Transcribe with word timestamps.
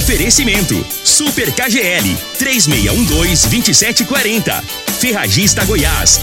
Oferecimento: 0.00 0.74
Super 1.04 1.52
KGL 1.52 2.16
3612-2740. 2.38 4.62
Ferragista 4.98 5.66
Goiás, 5.66 6.22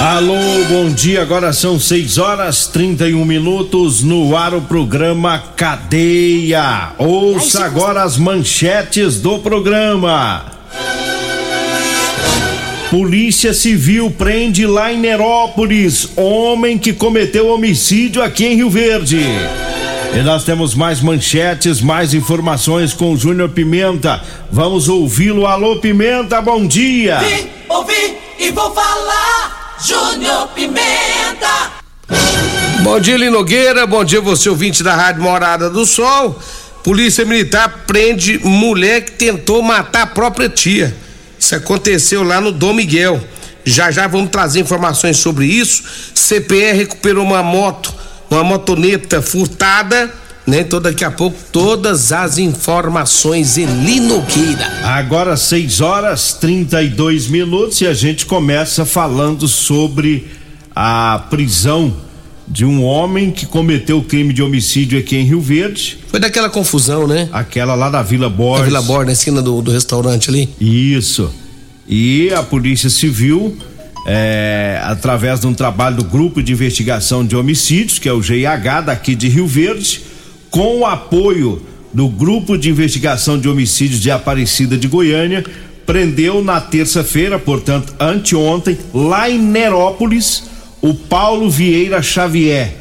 Alô, 0.00 0.36
bom 0.68 0.88
dia. 0.90 1.22
Agora 1.22 1.52
são 1.52 1.78
6 1.78 2.18
horas 2.18 2.68
31 2.68 3.24
minutos 3.24 4.00
no 4.00 4.36
ar 4.36 4.54
o 4.54 4.62
programa 4.62 5.42
Cadeia. 5.56 6.92
Ouça 6.96 7.64
agora 7.64 8.04
as 8.04 8.16
manchetes 8.16 9.20
do 9.20 9.40
programa. 9.40 10.52
Polícia 12.90 13.52
Civil 13.52 14.08
prende 14.12 14.66
lá 14.66 14.92
em 14.92 15.00
Nerópolis 15.00 16.10
homem 16.16 16.78
que 16.78 16.92
cometeu 16.92 17.48
homicídio 17.48 18.22
aqui 18.22 18.46
em 18.46 18.54
Rio 18.54 18.70
Verde. 18.70 19.20
E 20.14 20.22
nós 20.22 20.44
temos 20.44 20.76
mais 20.76 21.00
manchetes, 21.00 21.80
mais 21.80 22.14
informações 22.14 22.92
com 22.92 23.12
o 23.12 23.16
Júnior 23.16 23.48
Pimenta. 23.48 24.22
Vamos 24.50 24.88
ouvi-lo. 24.88 25.44
Alô, 25.44 25.80
Pimenta, 25.80 26.40
bom 26.40 26.64
dia. 26.64 27.18
Vim, 27.18 27.48
ouvi 27.68 28.16
e 28.38 28.52
vou 28.52 28.72
falar. 28.72 29.57
Júnior 29.80 30.48
Pimenta. 30.48 31.70
Bom 32.82 32.98
dia, 32.98 33.16
Linogueira. 33.16 33.86
Bom 33.86 34.04
dia, 34.04 34.20
você 34.20 34.48
ouvinte 34.48 34.82
da 34.82 34.94
Rádio 34.96 35.22
Morada 35.22 35.70
do 35.70 35.86
Sol. 35.86 36.40
Polícia 36.82 37.24
Militar 37.24 37.84
prende 37.86 38.38
mulher 38.38 39.02
que 39.02 39.12
tentou 39.12 39.62
matar 39.62 40.02
a 40.02 40.06
própria 40.06 40.48
tia. 40.48 40.96
Isso 41.38 41.54
aconteceu 41.54 42.24
lá 42.24 42.40
no 42.40 42.50
Dom 42.50 42.72
Miguel. 42.72 43.22
Já 43.64 43.90
já 43.92 44.08
vamos 44.08 44.30
trazer 44.30 44.60
informações 44.60 45.18
sobre 45.18 45.46
isso. 45.46 45.84
CPE 46.14 46.72
recuperou 46.72 47.24
uma 47.24 47.42
moto, 47.42 47.94
uma 48.28 48.42
motoneta 48.42 49.22
furtada. 49.22 50.12
Né? 50.48 50.60
Então 50.60 50.80
daqui 50.80 51.04
a 51.04 51.10
pouco 51.10 51.36
todas 51.52 52.10
as 52.10 52.38
informações 52.38 53.58
Eli 53.58 54.00
Nogueira. 54.00 54.66
Agora 54.82 55.36
6 55.36 55.82
horas 55.82 56.32
32 56.40 57.28
minutos 57.28 57.82
e 57.82 57.86
a 57.86 57.92
gente 57.92 58.24
começa 58.24 58.86
falando 58.86 59.46
sobre 59.46 60.26
a 60.74 61.26
prisão 61.28 61.94
de 62.46 62.64
um 62.64 62.82
homem 62.82 63.30
que 63.30 63.44
cometeu 63.44 63.98
o 63.98 64.02
crime 64.02 64.32
de 64.32 64.42
homicídio 64.42 64.98
aqui 64.98 65.16
em 65.16 65.24
Rio 65.24 65.38
Verde. 65.38 65.98
Foi 66.08 66.18
daquela 66.18 66.48
confusão, 66.48 67.06
né? 67.06 67.28
Aquela 67.30 67.74
lá 67.74 67.90
da 67.90 68.02
Vila 68.02 68.30
Borges. 68.30 68.72
Da 68.72 68.80
Vila 68.80 68.82
Borges, 68.82 69.06
na 69.06 69.12
esquina 69.12 69.42
do, 69.42 69.60
do 69.60 69.70
restaurante 69.70 70.30
ali. 70.30 70.48
Isso. 70.58 71.30
E 71.86 72.32
a 72.32 72.42
Polícia 72.42 72.88
Civil, 72.88 73.54
é, 74.06 74.80
através 74.82 75.40
de 75.40 75.46
um 75.46 75.52
trabalho 75.52 75.96
do 75.96 76.04
Grupo 76.04 76.42
de 76.42 76.52
Investigação 76.54 77.22
de 77.22 77.36
Homicídios, 77.36 77.98
que 77.98 78.08
é 78.08 78.12
o 78.14 78.22
GIH 78.22 78.80
daqui 78.80 79.14
de 79.14 79.28
Rio 79.28 79.46
Verde, 79.46 80.08
com 80.58 80.80
o 80.80 80.84
apoio 80.84 81.62
do 81.94 82.08
Grupo 82.08 82.58
de 82.58 82.68
Investigação 82.68 83.38
de 83.38 83.48
Homicídios 83.48 84.00
de 84.00 84.10
Aparecida 84.10 84.76
de 84.76 84.88
Goiânia, 84.88 85.44
prendeu 85.86 86.42
na 86.42 86.60
terça-feira, 86.60 87.38
portanto, 87.38 87.94
anteontem, 88.00 88.76
lá 88.92 89.30
em 89.30 89.38
Nerópolis, 89.38 90.50
o 90.82 90.94
Paulo 90.94 91.48
Vieira 91.48 92.02
Xavier. 92.02 92.74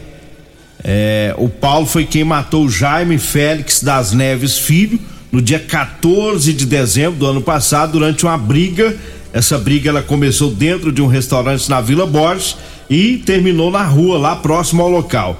É, 0.83 1.35
o 1.37 1.47
Paulo 1.47 1.85
foi 1.85 2.05
quem 2.05 2.23
matou 2.23 2.67
Jaime 2.67 3.19
Félix 3.19 3.83
das 3.83 4.11
Neves 4.11 4.57
Filho 4.57 4.99
no 5.31 5.39
dia 5.39 5.59
14 5.59 6.51
de 6.53 6.65
dezembro 6.65 7.19
do 7.19 7.27
ano 7.27 7.43
passado, 7.43 7.91
durante 7.91 8.25
uma 8.25 8.39
briga. 8.39 8.97
Essa 9.31 9.55
briga 9.55 9.91
ela 9.91 10.01
começou 10.01 10.49
dentro 10.49 10.91
de 10.91 10.99
um 10.99 11.07
restaurante 11.07 11.69
na 11.69 11.79
Vila 11.79 12.07
Borges 12.07 12.57
e 12.89 13.19
terminou 13.19 13.69
na 13.69 13.83
rua, 13.83 14.17
lá 14.17 14.35
próximo 14.35 14.81
ao 14.81 14.89
local. 14.89 15.39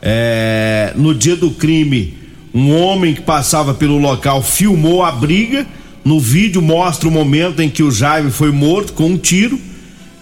É, 0.00 0.92
no 0.96 1.14
dia 1.14 1.36
do 1.36 1.50
crime, 1.50 2.14
um 2.54 2.74
homem 2.74 3.14
que 3.14 3.20
passava 3.20 3.74
pelo 3.74 3.98
local 3.98 4.42
filmou 4.42 5.02
a 5.02 5.12
briga. 5.12 5.66
No 6.04 6.20
vídeo 6.20 6.62
mostra 6.62 7.08
o 7.08 7.12
momento 7.12 7.60
em 7.60 7.68
que 7.68 7.82
o 7.82 7.90
Jaime 7.90 8.30
foi 8.30 8.52
morto 8.52 8.92
com 8.92 9.06
um 9.06 9.18
tiro. 9.18 9.58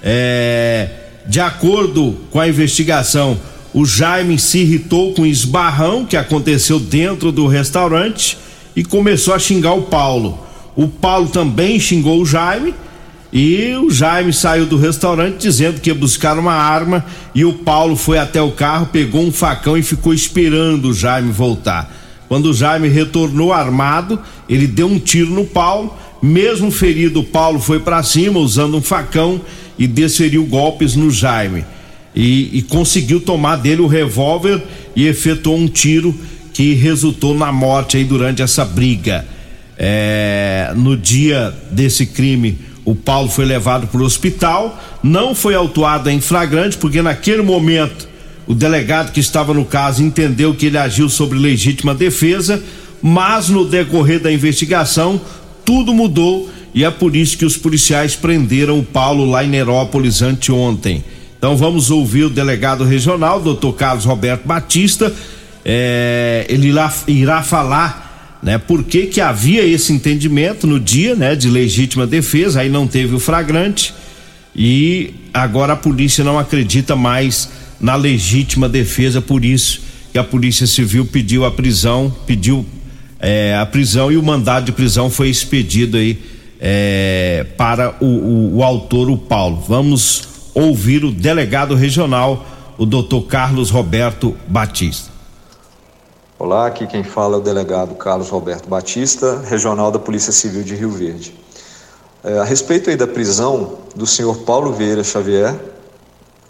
É, 0.02 0.88
de 1.26 1.40
acordo 1.40 2.16
com 2.30 2.40
a 2.40 2.48
investigação, 2.48 3.38
o 3.72 3.84
Jaime 3.84 4.38
se 4.38 4.58
irritou 4.58 5.12
com 5.14 5.22
o 5.22 5.26
esbarrão 5.26 6.04
que 6.04 6.16
aconteceu 6.16 6.78
dentro 6.78 7.32
do 7.32 7.46
restaurante 7.46 8.38
e 8.76 8.84
começou 8.84 9.34
a 9.34 9.38
xingar 9.38 9.74
o 9.74 9.82
Paulo. 9.82 10.38
O 10.76 10.88
Paulo 10.88 11.28
também 11.28 11.78
xingou 11.78 12.20
o 12.20 12.26
Jaime 12.26 12.74
e 13.34 13.74
o 13.74 13.90
Jaime 13.90 14.32
saiu 14.32 14.64
do 14.64 14.76
restaurante 14.76 15.38
dizendo 15.38 15.80
que 15.80 15.90
ia 15.90 15.94
buscar 15.94 16.38
uma 16.38 16.52
arma 16.52 17.04
e 17.34 17.44
o 17.44 17.52
Paulo 17.52 17.96
foi 17.96 18.16
até 18.16 18.40
o 18.40 18.52
carro, 18.52 18.86
pegou 18.86 19.22
um 19.22 19.32
facão 19.32 19.76
e 19.76 19.82
ficou 19.82 20.14
esperando 20.14 20.90
o 20.90 20.94
Jaime 20.94 21.32
voltar. 21.32 21.92
Quando 22.28 22.46
o 22.46 22.54
Jaime 22.54 22.86
retornou 22.86 23.52
armado, 23.52 24.20
ele 24.48 24.68
deu 24.68 24.86
um 24.86 25.00
tiro 25.00 25.30
no 25.30 25.44
Paulo. 25.44 25.92
Mesmo 26.22 26.70
ferido, 26.70 27.20
o 27.20 27.24
Paulo 27.24 27.58
foi 27.58 27.80
para 27.80 28.04
cima 28.04 28.38
usando 28.38 28.76
um 28.76 28.82
facão 28.82 29.40
e 29.76 29.88
desferiu 29.88 30.46
golpes 30.46 30.94
no 30.94 31.10
Jaime. 31.10 31.64
E, 32.14 32.58
e 32.58 32.62
conseguiu 32.62 33.20
tomar 33.20 33.56
dele 33.56 33.82
o 33.82 33.88
revólver 33.88 34.62
e 34.94 35.08
efetuou 35.08 35.58
um 35.58 35.66
tiro 35.66 36.14
que 36.52 36.72
resultou 36.74 37.34
na 37.34 37.50
morte 37.50 37.96
aí 37.96 38.04
durante 38.04 38.42
essa 38.42 38.64
briga. 38.64 39.26
É, 39.76 40.72
no 40.76 40.96
dia 40.96 41.52
desse 41.72 42.06
crime, 42.06 42.56
o 42.84 42.94
Paulo 42.94 43.28
foi 43.28 43.44
levado 43.44 43.86
para 43.86 44.00
o 44.00 44.04
hospital, 44.04 44.78
não 45.02 45.34
foi 45.34 45.54
autuado 45.54 46.10
em 46.10 46.20
flagrante, 46.20 46.76
porque 46.76 47.00
naquele 47.00 47.42
momento 47.42 48.08
o 48.46 48.54
delegado 48.54 49.12
que 49.12 49.20
estava 49.20 49.54
no 49.54 49.64
caso 49.64 50.02
entendeu 50.02 50.54
que 50.54 50.66
ele 50.66 50.76
agiu 50.76 51.08
sobre 51.08 51.38
legítima 51.38 51.94
defesa, 51.94 52.62
mas 53.02 53.48
no 53.48 53.64
decorrer 53.64 54.20
da 54.20 54.32
investigação 54.32 55.20
tudo 55.64 55.94
mudou 55.94 56.50
e 56.74 56.84
é 56.84 56.90
por 56.90 57.14
isso 57.14 57.38
que 57.38 57.44
os 57.44 57.56
policiais 57.56 58.16
prenderam 58.16 58.78
o 58.78 58.84
Paulo 58.84 59.24
lá 59.24 59.44
em 59.44 59.48
Nerópolis 59.48 60.20
anteontem. 60.22 61.04
Então 61.38 61.56
vamos 61.56 61.90
ouvir 61.90 62.24
o 62.24 62.30
delegado 62.30 62.84
regional, 62.84 63.40
doutor 63.40 63.74
Carlos 63.74 64.04
Roberto 64.04 64.44
Batista. 64.44 65.14
É, 65.64 66.44
ele 66.48 66.68
irá, 66.68 66.92
irá 67.06 67.42
falar 67.42 68.03
né, 68.44 68.58
por 68.58 68.84
que, 68.84 69.06
que 69.06 69.22
havia 69.22 69.64
esse 69.64 69.90
entendimento 69.90 70.66
no 70.66 70.78
dia 70.78 71.16
né, 71.16 71.34
de 71.34 71.48
legítima 71.48 72.06
defesa, 72.06 72.60
aí 72.60 72.68
não 72.68 72.86
teve 72.86 73.14
o 73.14 73.18
flagrante, 73.18 73.94
e 74.54 75.14
agora 75.32 75.72
a 75.72 75.76
polícia 75.76 76.22
não 76.22 76.38
acredita 76.38 76.94
mais 76.94 77.48
na 77.80 77.96
legítima 77.96 78.68
defesa, 78.68 79.22
por 79.22 79.44
isso 79.44 79.80
que 80.12 80.18
a 80.18 80.22
Polícia 80.22 80.66
Civil 80.66 81.06
pediu 81.06 81.44
a 81.44 81.50
prisão, 81.50 82.14
pediu 82.26 82.64
é, 83.18 83.56
a 83.56 83.64
prisão 83.64 84.12
e 84.12 84.16
o 84.16 84.22
mandado 84.22 84.66
de 84.66 84.72
prisão 84.72 85.10
foi 85.10 85.28
expedido 85.30 85.96
aí 85.96 86.18
é, 86.60 87.46
para 87.56 87.96
o, 87.98 88.06
o, 88.06 88.56
o 88.58 88.62
autor, 88.62 89.10
o 89.10 89.16
Paulo. 89.16 89.64
Vamos 89.66 90.28
ouvir 90.54 91.04
o 91.04 91.10
delegado 91.10 91.74
regional, 91.74 92.46
o 92.78 92.86
doutor 92.86 93.22
Carlos 93.22 93.70
Roberto 93.70 94.36
Batista. 94.46 95.13
Olá, 96.36 96.66
aqui 96.66 96.84
quem 96.88 97.04
fala 97.04 97.36
é 97.36 97.38
o 97.38 97.40
delegado 97.40 97.94
Carlos 97.94 98.28
Roberto 98.28 98.68
Batista, 98.68 99.40
regional 99.46 99.92
da 99.92 100.00
Polícia 100.00 100.32
Civil 100.32 100.64
de 100.64 100.74
Rio 100.74 100.90
Verde. 100.90 101.32
É, 102.24 102.40
a 102.40 102.44
respeito 102.44 102.90
aí 102.90 102.96
da 102.96 103.06
prisão 103.06 103.78
do 103.94 104.04
senhor 104.04 104.38
Paulo 104.38 104.72
Vieira 104.72 105.04
Xavier, 105.04 105.54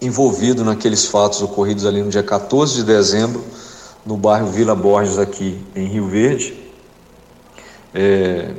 envolvido 0.01 0.65
naqueles 0.65 1.05
fatos 1.05 1.43
ocorridos 1.43 1.85
ali 1.85 2.03
no 2.03 2.09
dia 2.09 2.23
14 2.23 2.77
de 2.77 2.83
dezembro, 2.83 3.45
no 4.07 4.17
bairro 4.17 4.47
Vila 4.47 4.75
Borges, 4.75 5.19
aqui 5.19 5.63
em 5.77 5.87
Rio 5.87 6.07
Verde. 6.09 6.59
É, 7.95 8.53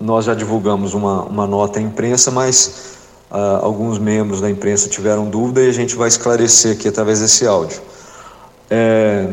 nós 0.00 0.24
já 0.24 0.32
divulgamos 0.32 0.94
uma, 0.94 1.24
uma 1.24 1.46
nota 1.46 1.80
à 1.80 1.82
imprensa, 1.82 2.30
mas 2.30 2.98
ah, 3.28 3.58
alguns 3.62 3.98
membros 3.98 4.40
da 4.40 4.48
imprensa 4.48 4.88
tiveram 4.88 5.28
dúvida 5.28 5.60
e 5.60 5.68
a 5.68 5.72
gente 5.72 5.96
vai 5.96 6.06
esclarecer 6.06 6.76
aqui 6.76 6.86
através 6.86 7.18
desse 7.18 7.48
áudio. 7.48 7.82
É, 8.70 9.28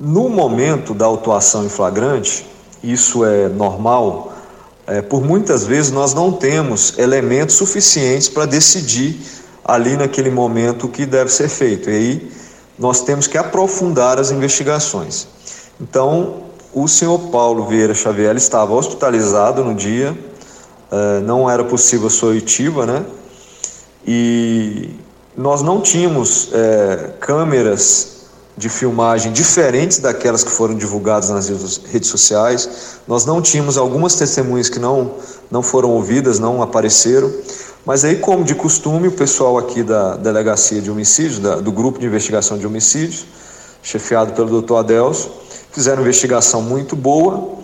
no 0.00 0.28
momento 0.28 0.94
da 0.94 1.06
autuação 1.06 1.64
em 1.64 1.68
flagrante, 1.68 2.46
isso 2.82 3.24
é 3.24 3.48
normal, 3.48 4.32
é, 4.86 5.02
por 5.02 5.22
muitas 5.22 5.66
vezes 5.66 5.90
nós 5.90 6.14
não 6.14 6.32
temos 6.32 6.98
elementos 6.98 7.56
suficientes 7.56 8.28
para 8.28 8.46
decidir 8.46 9.20
ali 9.64 9.96
naquele 9.96 10.30
momento 10.30 10.86
o 10.86 10.88
que 10.88 11.04
deve 11.04 11.30
ser 11.30 11.48
feito. 11.48 11.90
E 11.90 11.92
aí 11.92 12.32
nós 12.78 13.02
temos 13.02 13.26
que 13.26 13.36
aprofundar 13.36 14.18
as 14.18 14.30
investigações. 14.30 15.26
Então, 15.80 16.44
o 16.72 16.86
senhor 16.86 17.18
Paulo 17.30 17.66
Vieira 17.66 17.94
Xavier 17.94 18.36
estava 18.36 18.72
hospitalizado 18.74 19.64
no 19.64 19.74
dia, 19.74 20.16
é, 20.90 21.20
não 21.20 21.50
era 21.50 21.64
possível 21.64 22.08
sua 22.08 22.30
oitiva, 22.30 22.86
né? 22.86 23.04
E 24.06 24.90
nós 25.36 25.60
não 25.60 25.80
tínhamos 25.80 26.50
é, 26.52 27.10
câmeras 27.20 28.17
de 28.58 28.68
filmagem 28.68 29.32
diferentes 29.32 30.00
daquelas 30.00 30.42
que 30.42 30.50
foram 30.50 30.74
divulgadas 30.74 31.30
nas 31.30 31.48
redes 31.90 32.08
sociais. 32.08 32.98
Nós 33.06 33.24
não 33.24 33.40
tínhamos 33.40 33.78
algumas 33.78 34.16
testemunhas 34.16 34.68
que 34.68 34.80
não, 34.80 35.12
não 35.48 35.62
foram 35.62 35.90
ouvidas, 35.90 36.40
não 36.40 36.60
apareceram. 36.60 37.32
Mas 37.86 38.04
aí, 38.04 38.16
como 38.16 38.42
de 38.44 38.56
costume, 38.56 39.08
o 39.08 39.12
pessoal 39.12 39.56
aqui 39.56 39.84
da 39.84 40.16
Delegacia 40.16 40.82
de 40.82 40.90
Homicídios, 40.90 41.38
da, 41.38 41.56
do 41.56 41.70
Grupo 41.70 42.00
de 42.00 42.06
Investigação 42.06 42.58
de 42.58 42.66
Homicídios, 42.66 43.24
chefiado 43.80 44.32
pelo 44.32 44.60
Dr. 44.60 44.74
Adelso, 44.74 45.30
fizeram 45.70 45.98
uma 45.98 46.02
investigação 46.02 46.60
muito 46.60 46.96
boa 46.96 47.56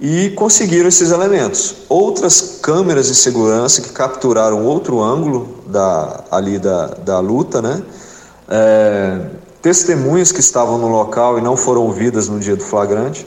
e 0.00 0.30
conseguiram 0.30 0.88
esses 0.88 1.12
elementos. 1.12 1.76
Outras 1.88 2.58
câmeras 2.60 3.06
de 3.06 3.14
segurança 3.14 3.80
que 3.80 3.90
capturaram 3.90 4.64
outro 4.64 5.00
ângulo 5.00 5.62
da, 5.66 6.24
ali 6.28 6.58
da, 6.58 6.86
da 6.86 7.20
luta, 7.20 7.62
né? 7.62 7.80
É, 8.48 9.20
testemunhas 9.62 10.32
que 10.32 10.40
estavam 10.40 10.78
no 10.78 10.88
local 10.88 11.38
e 11.38 11.40
não 11.40 11.56
foram 11.56 11.82
ouvidas 11.82 12.28
no 12.28 12.38
dia 12.38 12.56
do 12.56 12.64
flagrante. 12.64 13.26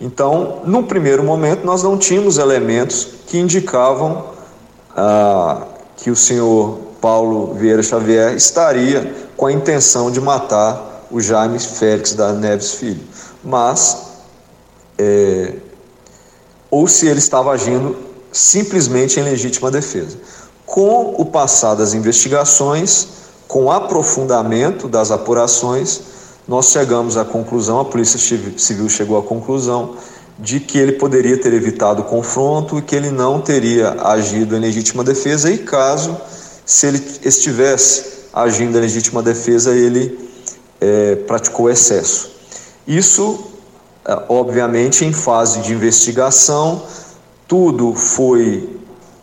Então, 0.00 0.62
no 0.64 0.82
primeiro 0.84 1.22
momento, 1.22 1.64
nós 1.64 1.82
não 1.82 1.96
tínhamos 1.96 2.38
elementos 2.38 3.08
que 3.26 3.38
indicavam 3.38 4.26
ah, 4.96 5.62
que 5.96 6.10
o 6.10 6.16
senhor 6.16 6.78
Paulo 7.00 7.54
Vieira 7.54 7.82
Xavier 7.82 8.34
estaria 8.34 9.14
com 9.36 9.46
a 9.46 9.52
intenção 9.52 10.10
de 10.10 10.20
matar 10.20 11.06
o 11.10 11.20
Jaime 11.20 11.58
Félix 11.58 12.14
da 12.14 12.32
Neves 12.32 12.72
Filho. 12.72 13.02
Mas, 13.42 13.96
é, 14.98 15.54
ou 16.70 16.88
se 16.88 17.06
ele 17.06 17.18
estava 17.18 17.52
agindo 17.52 17.96
simplesmente 18.32 19.20
em 19.20 19.22
legítima 19.22 19.70
defesa. 19.70 20.16
Com 20.66 21.14
o 21.16 21.24
passar 21.24 21.74
das 21.74 21.94
investigações, 21.94 23.08
com 23.54 23.70
aprofundamento 23.70 24.88
das 24.88 25.12
apurações, 25.12 26.00
nós 26.48 26.72
chegamos 26.72 27.16
à 27.16 27.24
conclusão, 27.24 27.78
a 27.78 27.84
Polícia 27.84 28.18
Civil 28.18 28.88
chegou 28.88 29.16
à 29.16 29.22
conclusão 29.22 29.94
de 30.36 30.58
que 30.58 30.76
ele 30.76 30.94
poderia 30.94 31.40
ter 31.40 31.52
evitado 31.52 32.02
o 32.02 32.04
confronto 32.04 32.76
e 32.76 32.82
que 32.82 32.96
ele 32.96 33.12
não 33.12 33.40
teria 33.40 33.90
agido 34.02 34.56
em 34.56 34.58
legítima 34.58 35.04
defesa 35.04 35.52
e 35.52 35.58
caso 35.58 36.16
se 36.66 36.88
ele 36.88 37.00
estivesse 37.22 38.24
agindo 38.32 38.76
em 38.76 38.80
legítima 38.80 39.22
defesa 39.22 39.70
ele 39.70 40.18
é, 40.80 41.14
praticou 41.14 41.70
excesso. 41.70 42.32
Isso, 42.84 43.38
é, 44.04 44.20
obviamente, 44.28 45.04
em 45.04 45.12
fase 45.12 45.60
de 45.60 45.72
investigação, 45.72 46.82
tudo 47.46 47.94
foi 47.94 48.68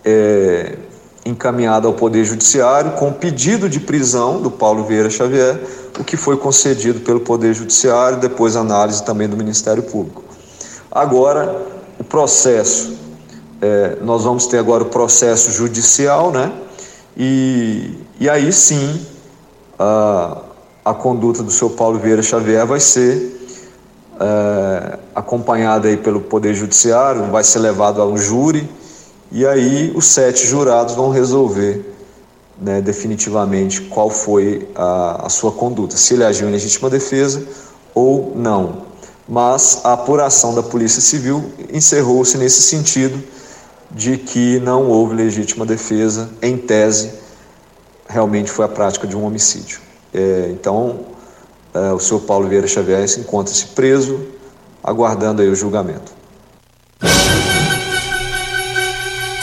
é, 0.05 0.77
encaminhado 1.25 1.87
ao 1.87 1.93
Poder 1.93 2.25
Judiciário 2.25 2.91
com 2.91 3.11
pedido 3.13 3.69
de 3.69 3.79
prisão 3.79 4.41
do 4.41 4.49
Paulo 4.49 4.85
Vieira 4.85 5.09
Xavier, 5.09 5.59
o 5.99 6.03
que 6.03 6.17
foi 6.17 6.37
concedido 6.37 7.01
pelo 7.01 7.19
Poder 7.19 7.53
Judiciário, 7.53 8.19
depois 8.19 8.55
análise 8.55 9.03
também 9.03 9.27
do 9.27 9.37
Ministério 9.37 9.83
Público. 9.83 10.23
Agora, 10.91 11.61
o 11.99 12.03
processo, 12.03 12.97
é, 13.61 13.97
nós 14.01 14.23
vamos 14.23 14.47
ter 14.47 14.57
agora 14.57 14.83
o 14.83 14.87
processo 14.87 15.51
judicial, 15.51 16.31
né? 16.31 16.51
E, 17.15 17.97
e 18.19 18.29
aí 18.29 18.51
sim, 18.51 19.05
a, 19.77 20.37
a 20.83 20.93
conduta 20.93 21.43
do 21.43 21.51
seu 21.51 21.69
Paulo 21.69 21.99
Vieira 21.99 22.23
Xavier 22.23 22.65
vai 22.65 22.79
ser 22.79 23.39
é, 24.19 24.99
acompanhada 25.13 25.87
aí 25.87 25.97
pelo 25.97 26.21
Poder 26.21 26.53
Judiciário, 26.53 27.25
vai 27.25 27.43
ser 27.43 27.59
levado 27.59 28.01
a 28.01 28.05
um 28.05 28.17
júri, 28.17 28.67
e 29.31 29.45
aí 29.45 29.91
os 29.95 30.05
sete 30.07 30.45
jurados 30.45 30.93
vão 30.93 31.09
resolver 31.09 31.85
né, 32.61 32.81
definitivamente 32.81 33.81
qual 33.81 34.09
foi 34.09 34.69
a, 34.75 35.25
a 35.25 35.29
sua 35.29 35.51
conduta, 35.51 35.97
se 35.97 36.13
ele 36.13 36.23
agiu 36.23 36.47
em 36.47 36.51
legítima 36.51 36.89
defesa 36.89 37.43
ou 37.95 38.33
não. 38.35 38.91
Mas 39.27 39.81
a 39.83 39.93
apuração 39.93 40.53
da 40.53 40.61
Polícia 40.61 41.01
Civil 41.01 41.51
encerrou-se 41.71 42.37
nesse 42.37 42.61
sentido 42.61 43.23
de 43.89 44.17
que 44.17 44.59
não 44.59 44.87
houve 44.87 45.15
legítima 45.15 45.65
defesa, 45.65 46.29
em 46.41 46.57
tese, 46.57 47.11
realmente 48.07 48.51
foi 48.51 48.65
a 48.65 48.69
prática 48.69 49.07
de 49.07 49.15
um 49.15 49.25
homicídio. 49.25 49.79
É, 50.13 50.49
então, 50.51 50.99
é, 51.73 51.91
o 51.93 51.99
senhor 51.99 52.21
Paulo 52.21 52.47
Vieira 52.47 52.67
Xavier 52.67 53.05
encontra-se 53.17 53.67
preso, 53.67 54.19
aguardando 54.83 55.41
aí 55.41 55.49
o 55.49 55.55
julgamento. 55.55 56.11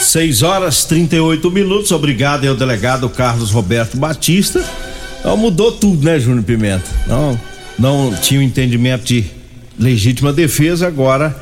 6 0.09 0.41
horas 0.41 0.85
38 0.85 1.51
minutos. 1.51 1.91
Obrigado 1.91 2.47
ao 2.47 2.55
delegado 2.55 3.07
Carlos 3.09 3.51
Roberto 3.51 3.95
Batista. 3.95 4.63
Então 5.19 5.37
mudou 5.37 5.71
tudo, 5.71 6.03
né, 6.03 6.19
Júnior 6.19 6.43
Pimenta? 6.43 6.89
Não, 7.05 7.39
não 7.77 8.15
tinha 8.15 8.39
o 8.39 8.43
um 8.43 8.45
entendimento 8.45 9.05
de 9.05 9.25
legítima 9.77 10.33
defesa, 10.33 10.87
agora 10.87 11.39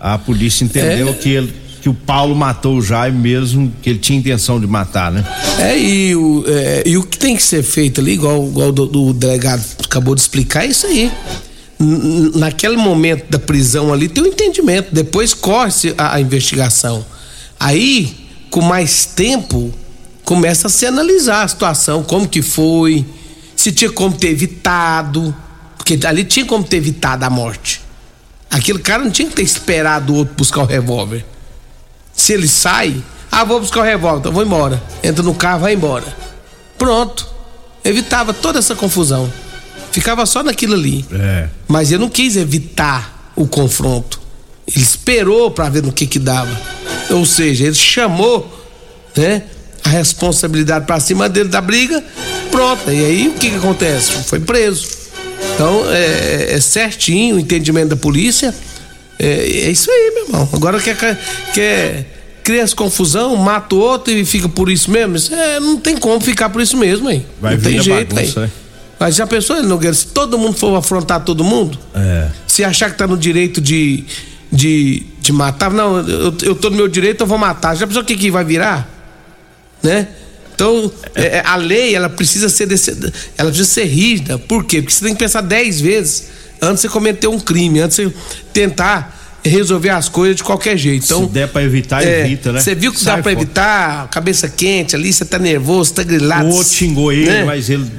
a 0.00 0.16
polícia 0.16 0.64
entendeu 0.64 1.10
é. 1.10 1.12
que 1.12 1.28
ele 1.28 1.52
que 1.82 1.88
o 1.88 1.94
Paulo 1.94 2.34
matou 2.34 2.78
o 2.78 2.82
Jaime 2.82 3.16
mesmo, 3.18 3.72
que 3.80 3.90
ele 3.90 4.00
tinha 4.00 4.18
intenção 4.18 4.58
de 4.58 4.66
matar, 4.66 5.12
né? 5.12 5.24
É, 5.60 5.78
e 5.78 6.16
o, 6.16 6.44
é, 6.48 6.82
e 6.84 6.96
o 6.96 7.04
que 7.04 7.16
tem 7.16 7.36
que 7.36 7.42
ser 7.42 7.62
feito 7.62 8.00
ali, 8.00 8.14
igual, 8.14 8.48
igual 8.48 8.72
do, 8.72 8.84
do 8.86 9.12
delegado 9.12 9.64
acabou 9.84 10.14
de 10.14 10.22
explicar, 10.22 10.64
é 10.64 10.68
isso 10.68 10.86
aí. 10.86 11.12
N 11.78 12.32
naquele 12.34 12.76
momento 12.76 13.30
da 13.30 13.38
prisão 13.38 13.92
ali 13.92 14.08
tem 14.08 14.24
o 14.24 14.26
um 14.26 14.28
entendimento, 14.30 14.92
depois 14.92 15.34
corre-se 15.34 15.94
a, 15.96 16.14
a 16.14 16.20
investigação. 16.20 17.04
Aí, 17.58 18.28
com 18.50 18.60
mais 18.60 19.04
tempo, 19.04 19.72
começa 20.24 20.68
a 20.68 20.70
se 20.70 20.86
analisar 20.86 21.42
a 21.42 21.48
situação, 21.48 22.02
como 22.02 22.28
que 22.28 22.42
foi, 22.42 23.04
se 23.56 23.72
tinha 23.72 23.90
como 23.90 24.16
ter 24.16 24.28
evitado, 24.28 25.34
porque 25.76 25.98
ali 26.06 26.24
tinha 26.24 26.46
como 26.46 26.62
ter 26.62 26.76
evitado 26.76 27.24
a 27.24 27.30
morte. 27.30 27.80
Aquele 28.50 28.78
cara 28.78 29.02
não 29.02 29.10
tinha 29.10 29.28
que 29.28 29.34
ter 29.34 29.42
esperado 29.42 30.12
o 30.12 30.16
outro 30.16 30.34
buscar 30.34 30.62
o 30.62 30.64
revólver. 30.64 31.24
Se 32.14 32.32
ele 32.32 32.48
sai, 32.48 33.02
ah, 33.30 33.44
vou 33.44 33.60
buscar 33.60 33.80
o 33.80 33.84
revólver, 33.84 34.20
então 34.20 34.32
vou 34.32 34.42
embora. 34.42 34.82
Entra 35.02 35.22
no 35.22 35.34
carro, 35.34 35.60
vai 35.60 35.74
embora. 35.74 36.04
Pronto. 36.78 37.26
Evitava 37.84 38.32
toda 38.32 38.58
essa 38.58 38.74
confusão. 38.74 39.30
Ficava 39.92 40.26
só 40.26 40.42
naquilo 40.42 40.74
ali. 40.74 41.04
É. 41.12 41.48
Mas 41.66 41.90
eu 41.90 41.98
não 41.98 42.08
quis 42.08 42.36
evitar 42.36 43.32
o 43.34 43.46
confronto. 43.46 44.20
Ele 44.66 44.84
esperou 44.84 45.50
para 45.50 45.68
ver 45.68 45.82
no 45.82 45.92
que 45.92 46.06
que 46.06 46.18
dava. 46.18 46.50
Ou 47.10 47.24
seja, 47.24 47.64
ele 47.64 47.74
chamou, 47.74 48.66
né, 49.16 49.42
a 49.84 49.88
responsabilidade 49.88 50.86
para 50.86 51.00
cima 51.00 51.28
dele 51.28 51.48
da 51.48 51.60
briga. 51.60 52.02
Pronto. 52.50 52.90
E 52.90 53.04
aí 53.04 53.28
o 53.28 53.34
que 53.34 53.50
que 53.50 53.56
acontece? 53.56 54.12
Foi 54.24 54.40
preso. 54.40 54.88
Então 55.54 55.84
é, 55.90 56.54
é 56.54 56.60
certinho 56.60 57.36
o 57.36 57.40
entendimento 57.40 57.88
da 57.88 57.96
polícia. 57.96 58.54
É, 59.18 59.26
é, 59.26 59.70
isso 59.70 59.90
aí, 59.90 60.12
meu 60.14 60.24
irmão. 60.26 60.48
Agora 60.52 60.80
quer 60.80 60.96
quer 61.54 62.06
cria 62.44 62.62
essa 62.62 62.74
confusão, 62.74 63.36
mata 63.36 63.74
o 63.74 63.78
outro 63.78 64.12
e 64.12 64.24
fica 64.24 64.48
por 64.48 64.70
isso 64.70 64.90
mesmo. 64.90 65.16
Isso 65.16 65.34
é, 65.34 65.60
não 65.60 65.76
tem 65.76 65.96
como 65.96 66.20
ficar 66.20 66.48
por 66.48 66.62
isso 66.62 66.76
mesmo, 66.76 67.10
hein? 67.10 67.26
Vai 67.40 67.56
não 67.56 67.62
tem 67.62 67.82
jeito, 67.82 68.14
bagunça, 68.14 68.44
hein? 68.44 68.52
Mas 68.98 69.14
já 69.14 69.26
pensou, 69.26 69.62
Nogueira, 69.62 69.94
se 69.94 70.06
todo 70.06 70.38
mundo 70.38 70.56
for 70.56 70.74
afrontar 70.74 71.22
todo 71.24 71.44
mundo? 71.44 71.78
É. 71.94 72.28
Se 72.46 72.64
achar 72.64 72.90
que 72.90 72.96
tá 72.96 73.06
no 73.06 73.16
direito 73.16 73.60
de, 73.60 74.04
de, 74.50 75.06
matar, 75.32 75.70
não, 75.70 75.98
eu, 75.98 76.34
eu 76.42 76.54
tô 76.54 76.70
no 76.70 76.76
meu 76.76 76.88
direito, 76.88 77.22
eu 77.22 77.26
vou 77.26 77.38
matar. 77.38 77.74
Já 77.76 77.86
pensou 77.86 78.02
o 78.02 78.04
que, 78.04 78.16
que 78.16 78.30
vai 78.30 78.44
virar? 78.44 78.88
Né? 79.82 80.08
Então, 80.54 80.90
é, 81.14 81.38
é 81.38 81.42
a 81.44 81.54
lei, 81.56 81.94
ela 81.94 82.08
precisa 82.08 82.48
ser 82.48 82.66
desse, 82.66 82.90
ela 83.36 83.48
precisa 83.50 83.68
ser 83.68 83.84
rígida. 83.84 84.38
Por 84.38 84.64
quê? 84.64 84.82
Porque 84.82 84.92
você 84.92 85.04
tem 85.04 85.14
que 85.14 85.18
pensar 85.20 85.40
dez 85.40 85.80
vezes 85.80 86.28
antes 86.60 86.82
de 86.82 86.82
você 86.82 86.88
cometer 86.88 87.28
um 87.28 87.38
crime, 87.38 87.80
antes 87.80 87.96
de 87.96 88.06
você 88.06 88.14
tentar 88.52 89.16
resolver 89.44 89.90
as 89.90 90.08
coisas 90.08 90.36
de 90.36 90.42
qualquer 90.42 90.76
jeito. 90.76 91.04
Então, 91.04 91.26
Se 91.26 91.30
der 91.30 91.48
pra 91.48 91.62
evitar, 91.62 92.04
é, 92.04 92.24
evita, 92.24 92.52
né? 92.52 92.60
Você 92.60 92.74
viu 92.74 92.92
que 92.92 92.98
Sai 93.00 93.16
dá 93.16 93.22
pra 93.22 93.32
evitar, 93.32 94.08
cabeça 94.08 94.48
quente 94.48 94.96
ali, 94.96 95.12
você 95.12 95.24
tá 95.24 95.38
nervoso, 95.38 95.94
tá 95.94 96.02
grilado. 96.02 96.46
O 96.48 96.54
outro 96.54 96.72
xingou 96.72 97.12
ele, 97.12 97.30
né? 97.30 97.44
mas 97.44 97.70
ele 97.70 97.82
Ele 97.82 97.90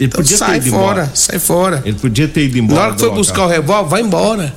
Então 0.00 0.20
podia 0.20 0.36
ter 0.36 0.44
sai 0.44 0.56
ido 0.56 0.70
fora, 0.70 0.82
embora. 1.02 1.10
sai 1.14 1.38
fora. 1.38 1.82
Ele 1.84 1.96
podia 1.96 2.26
ter 2.26 2.44
ido 2.46 2.58
embora. 2.58 2.80
Na 2.80 2.86
hora 2.86 2.94
que 2.94 3.00
foi 3.00 3.10
buscar 3.10 3.44
o 3.44 3.48
revólver, 3.48 3.88
vai 3.90 4.00
embora. 4.02 4.52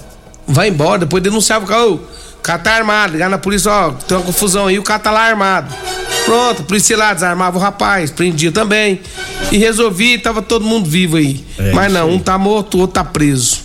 Vai 0.52 0.70
embora, 0.70 1.00
depois 1.00 1.24
denunciava 1.24 1.66
o 1.66 1.68
cara, 1.68 1.86
o 1.88 2.00
cara 2.42 2.60
tá 2.60 2.74
armado, 2.74 3.14
ligar 3.14 3.30
na 3.30 3.38
polícia, 3.38 3.72
ó, 3.72 3.92
tem 3.92 4.18
uma 4.18 4.26
confusão 4.26 4.68
aí, 4.68 4.80
o 4.80 4.84
cara 4.84 5.00
tá 5.00 5.12
lá 5.12 5.22
armado. 5.22 5.74
Pronto, 6.26 6.62
a 6.62 6.66
polícia 6.66 6.98
lá 6.98 7.14
desarmava 7.14 7.58
o 7.58 7.62
rapaz, 7.62 8.12
prendia 8.12 8.52
também. 8.52 9.00
E 9.52 9.58
resolvi, 9.58 10.18
tava 10.18 10.42
todo 10.42 10.66
mundo 10.66 10.90
vivo 10.90 11.18
aí. 11.18 11.44
É, 11.58 11.72
Mas 11.74 11.92
não, 11.92 12.10
um 12.12 12.20
tá 12.20 12.38
morto, 12.38 12.78
o 12.78 12.82
outro 12.82 12.94
tá 12.96 13.04
preso. 13.04 13.60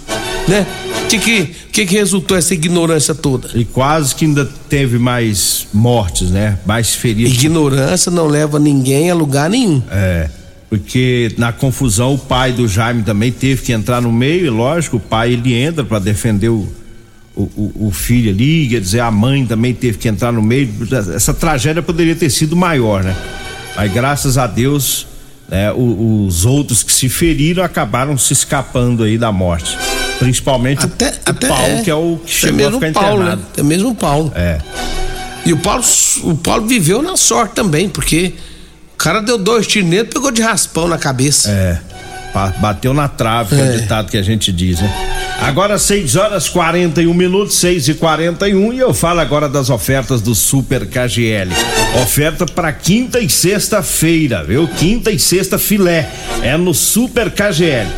Né? 0.49 0.67
O 1.05 1.09
que 1.09 1.19
que, 1.19 1.47
que 1.73 1.87
que 1.87 1.97
resultou 1.97 2.37
essa 2.37 2.55
ignorância 2.55 3.15
toda? 3.15 3.51
E 3.55 3.65
quase 3.65 4.15
que 4.15 4.25
ainda 4.25 4.49
teve 4.69 4.99
mais 4.99 5.67
mortes, 5.73 6.31
né? 6.31 6.59
Mais 6.67 6.95
feridos. 6.95 7.33
Ignorância 7.33 8.11
não 8.11 8.27
leva 8.27 8.59
ninguém 8.59 9.11
a 9.11 9.15
lugar 9.15 9.49
nenhum. 9.49 9.83
É. 9.91 10.29
Porque 10.69 11.33
na 11.39 11.53
confusão 11.53 12.15
o 12.15 12.19
pai 12.19 12.53
do 12.53 12.67
Jaime 12.67 13.03
também 13.03 13.31
teve 13.31 13.63
que 13.63 13.73
entrar 13.73 14.01
no 14.01 14.11
meio, 14.13 14.47
e 14.47 14.51
lógico, 14.51 14.97
o 14.97 15.01
pai 15.01 15.33
ele 15.35 15.55
entra 15.55 15.85
para 15.85 16.01
defender 16.01 16.49
o, 16.49 16.67
o, 17.37 17.87
o- 17.87 17.91
filho 17.93 18.31
ali, 18.31 18.67
quer 18.69 18.81
dizer, 18.81 19.01
a 19.01 19.11
mãe 19.11 19.47
também 19.47 19.73
teve 19.73 19.97
que 19.99 20.09
entrar 20.09 20.33
no 20.33 20.43
meio. 20.43 20.69
Essa 21.15 21.33
tragédia 21.33 21.83
poderia 21.83 22.17
ter 22.17 22.31
sido 22.31 22.57
maior, 22.57 23.05
né? 23.05 23.15
Mas 23.77 23.93
graças 23.93 24.37
a 24.39 24.47
Deus, 24.49 25.07
né, 25.49 25.71
o- 25.73 26.25
os 26.27 26.45
outros 26.45 26.83
que 26.83 26.93
se 26.93 27.09
feriram 27.09 27.63
acabaram 27.63 28.19
se 28.19 28.33
escapando 28.33 29.05
aí 29.05 29.17
da 29.17 29.31
morte. 29.31 29.77
Principalmente 30.19 30.81
o- 30.83 30.87
Até, 30.87 31.11
o, 31.11 31.15
até 31.27 31.47
Paulo, 31.49 31.83
que 31.85 31.91
é 31.91 31.95
o 31.95 32.19
que 32.27 32.33
chegou 32.33 32.67
a 32.69 32.73
ficar 32.73 32.93
Paulo, 32.93 33.17
internado. 33.23 33.43
né? 33.43 33.49
Até 33.53 33.63
mesmo 33.63 33.91
o 33.91 33.95
Paulo. 33.95 34.33
É. 34.35 34.59
E 35.45 35.53
o 35.53 35.59
Paulo, 35.59 35.85
o 36.25 36.35
Paulo 36.35 36.67
viveu 36.67 37.03
na 37.03 37.17
sorte 37.17 37.55
também, 37.55 37.89
porque 37.89 38.33
o 38.97 38.99
cara 38.99 39.21
deu 39.21 39.37
dois 39.39 39.67
tiros 39.67 39.89
nele 39.89 40.03
e 40.09 40.13
pegou 40.13 40.31
de 40.31 40.41
raspão 40.43 40.89
na 40.89 40.99
cabeça. 40.99 41.51
É. 41.51 41.79
Bateu 42.59 42.93
na 42.93 43.09
trave, 43.09 43.55
que 43.57 43.63
é 43.63 43.65
o 43.65 43.69
É. 43.73 43.77
ditado 43.79 44.11
que 44.11 44.17
a 44.19 44.23
gente 44.23 44.53
diz, 44.53 44.79
né? 44.81 44.93
Agora 45.41 45.79
6 45.79 46.17
horas 46.17 46.49
41 46.49 47.13
minutos, 47.15 47.57
6 47.57 47.89
e 47.89 47.95
41 47.95 48.73
e 48.75 48.79
eu 48.79 48.93
falo 48.93 49.21
agora 49.21 49.49
das 49.49 49.71
ofertas 49.71 50.21
do 50.21 50.35
Super 50.35 50.87
KGL. 50.87 51.51
Oferta 52.03 52.45
para 52.47 52.73
quinta 52.73 53.21
e 53.21 53.29
sexta-feira, 53.31 54.43
viu? 54.45 54.67
Quinta 54.69 55.11
e 55.11 55.19
sexta 55.19 55.59
filé. 55.59 56.09
É 56.43 56.57
no 56.59 56.75
Super 56.75 57.31
KGL. 57.31 57.89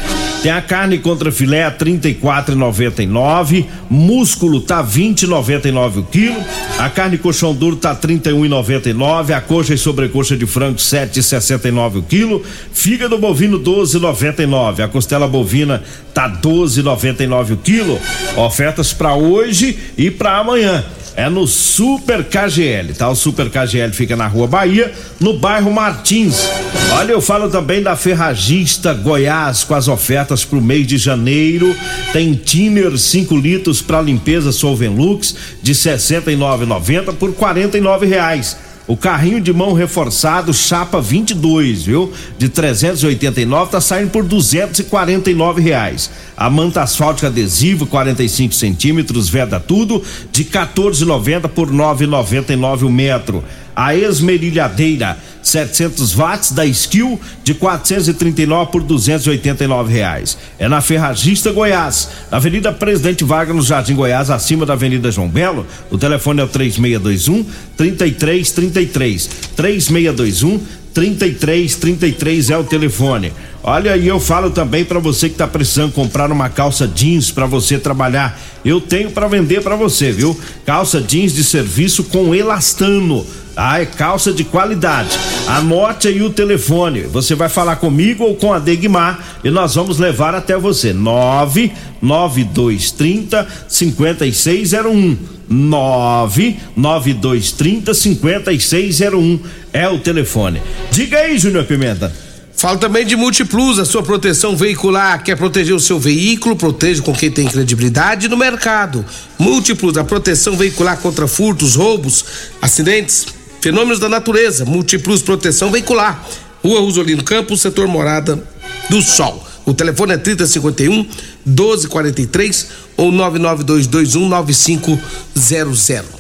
Tem 0.43 0.53
a 0.53 0.63
carne 0.63 0.99
contra 0.99 1.33
filé 1.33 1.65
a 1.65 1.73
34,99, 1.73 3.67
músculo 3.91 4.61
tá 4.61 4.85
20,99 4.85 5.99
o 5.99 6.03
quilo, 6.05 6.41
a 6.79 6.89
carne 6.89 7.19
colchão 7.19 7.53
duro 7.53 7.75
tá 7.75 7.95
31,99, 7.97 9.35
a 9.35 9.41
coxa 9.41 9.75
e 9.75 9.79
sobrecoxa 9.79 10.37
de 10.37 10.47
frango 10.47 10.79
7,69 10.79 11.97
o 11.97 12.03
quilo, 12.03 12.45
fígado 12.73 13.19
bovino 13.19 13.59
12,99, 13.59 14.85
a 14.85 14.87
costela 14.87 15.27
bovina 15.27 15.83
tá 16.15 16.31
12,99 16.31 17.55
o 17.55 17.57
quilo. 17.57 18.01
Ofertas 18.37 18.93
para 18.93 19.15
hoje 19.15 19.77
e 19.97 20.09
para 20.09 20.39
amanhã. 20.39 20.85
É 21.17 21.29
no 21.29 21.47
Super 21.47 22.25
KGL, 22.25 22.95
tá? 22.95 23.09
O 23.09 23.15
Super 23.15 23.51
KGL 23.51 23.93
fica 23.93 24.17
na 24.17 24.27
Rua 24.27 24.47
Bahia, 24.47 24.93
no 25.21 25.39
bairro 25.39 25.73
Martins. 25.73 26.49
Olha, 26.93 27.13
eu 27.13 27.21
falo 27.21 27.51
também 27.51 27.83
da 27.83 27.97
Ferragista 27.97 28.95
Goiás 28.95 29.65
com 29.65 29.75
as 29.75 29.89
ofertas 29.89 30.45
pro 30.45 30.61
mês 30.61 30.87
de 30.87 30.97
janeiro. 30.97 31.75
Tem 32.13 32.35
Tiner 32.35 32.97
5 32.97 33.37
litros 33.37 33.83
para 33.83 34.01
limpeza 34.01 34.53
Solvenlux 34.53 35.35
de 35.63 35.75
69,90 35.75 37.15
por 37.15 37.33
49 37.33 38.07
reais. 38.07 38.57
O 38.89 38.97
carrinho 38.97 39.39
de 39.39 39.53
mão 39.53 39.75
reforçado 39.75 40.55
chapa 40.55 40.99
22, 40.99 41.83
viu? 41.83 42.11
De 42.39 42.49
389 42.49 43.71
tá 43.71 43.83
saindo 43.83 44.11
por 44.11 44.25
249 44.25 45.61
reais. 45.61 46.11
A 46.35 46.49
manta 46.49 46.83
asfáltica 46.83 47.27
adesivo 47.27 47.87
45 47.87 48.55
centímetros 48.55 49.29
veda 49.29 49.61
tudo 49.61 50.03
de 50.33 50.43
14,90 50.43 51.49
por 51.49 51.71
9,99 51.71 52.87
o 52.87 52.91
metro. 52.91 53.45
A 53.79 53.95
esmerilhadeira 53.95 55.17
700 55.41 56.13
watts 56.13 56.51
da 56.51 56.67
Skill 56.67 57.21
de 57.45 57.55
439 57.55 58.73
por 58.73 58.83
289 58.83 59.93
reais. 59.93 60.37
É 60.59 60.69
na 60.69 60.81
Ferragista 60.81 61.53
Goiás, 61.53 62.09
na 62.29 62.39
Avenida 62.39 62.73
Presidente 62.73 63.23
Vargas, 63.23 63.55
no 63.55 63.63
Jardim 63.63 63.95
Goiás, 63.95 64.31
acima 64.31 64.67
da 64.67 64.73
Avenida 64.73 65.13
João 65.13 65.29
Belo. 65.29 65.65
O 65.93 65.97
telefone 65.97 66.41
é 66.41 66.45
o 66.45 66.49
3621 66.49 67.47
3333. 67.77 69.31
3621 69.55 70.61
3333 70.93 72.51
é 72.51 72.59
o 72.59 72.65
telefone. 72.65 73.33
Olha, 73.63 73.97
e 73.97 74.09
eu 74.09 74.19
falo 74.19 74.51
também 74.51 74.85
para 74.85 74.99
você 74.99 75.29
que 75.29 75.37
tá 75.37 75.47
precisando 75.47 75.93
comprar 75.93 76.33
uma 76.33 76.49
calça 76.49 76.89
jeans 76.89 77.31
para 77.31 77.47
você 77.47 77.79
trabalhar. 77.79 78.37
Eu 78.65 78.81
tenho 78.81 79.13
para 79.13 79.29
vender 79.29 79.63
para 79.63 79.77
você, 79.77 80.11
viu? 80.11 80.37
Calça 80.67 81.01
jeans 81.01 81.33
de 81.33 81.45
serviço 81.45 82.03
com 82.05 82.35
elastano. 82.35 83.25
Ah, 83.61 83.83
é 83.83 83.87
calça 83.87 84.33
de 84.33 84.45
qualidade. 84.45 85.11
Anote 85.49 86.07
aí 86.07 86.23
o 86.23 86.31
telefone. 86.31 87.01
Você 87.01 87.35
vai 87.35 87.49
falar 87.49 87.75
comigo 87.75 88.23
ou 88.23 88.37
com 88.37 88.53
a 88.53 88.61
Degmar 88.61 89.41
e 89.43 89.51
nós 89.51 89.75
vamos 89.75 89.99
levar 89.99 90.33
até 90.33 90.57
você. 90.57 90.93
99230 90.93 93.49
5601. 93.67 95.17
99230 95.49 97.95
5601 97.95 99.41
é 99.73 99.89
o 99.89 99.99
telefone. 99.99 100.63
Diga 100.93 101.19
aí, 101.19 101.37
Júnior 101.37 101.65
Pimenta. 101.65 102.15
Falo 102.55 102.79
também 102.79 103.05
de 103.05 103.17
Multiplus, 103.17 103.81
a 103.81 103.85
sua 103.85 104.05
proteção 104.05 104.57
veicular. 104.57 105.25
Quer 105.25 105.37
proteger 105.37 105.75
o 105.75 105.81
seu 105.81 105.99
veículo? 105.99 106.55
Proteja 106.55 107.03
com 107.03 107.13
quem 107.13 107.31
tem 107.31 107.49
credibilidade 107.49 108.29
no 108.29 108.37
mercado. 108.37 109.05
Multiplus, 109.37 109.97
a 109.97 110.05
proteção 110.05 110.57
veicular 110.57 110.97
contra 110.99 111.27
furtos, 111.27 111.75
roubos, 111.75 112.25
acidentes, 112.61 113.38
fenômenos 113.61 113.99
da 113.99 114.09
natureza. 114.09 114.65
Multiplus 114.65 115.23
Proteção 115.23 115.71
Veicular. 115.71 116.25
Rua 116.63 116.81
Rosolino 116.81 117.23
Campos, 117.23 117.61
setor 117.61 117.87
Morada 117.87 118.43
do 118.91 119.01
Sol. 119.01 119.47
O 119.65 119.75
telefone 119.75 120.15
é 120.15 120.17
3051 120.17 121.07
1243 121.45 122.67
ou 122.97 123.13
99221 123.13 124.29
9500. 124.29 126.19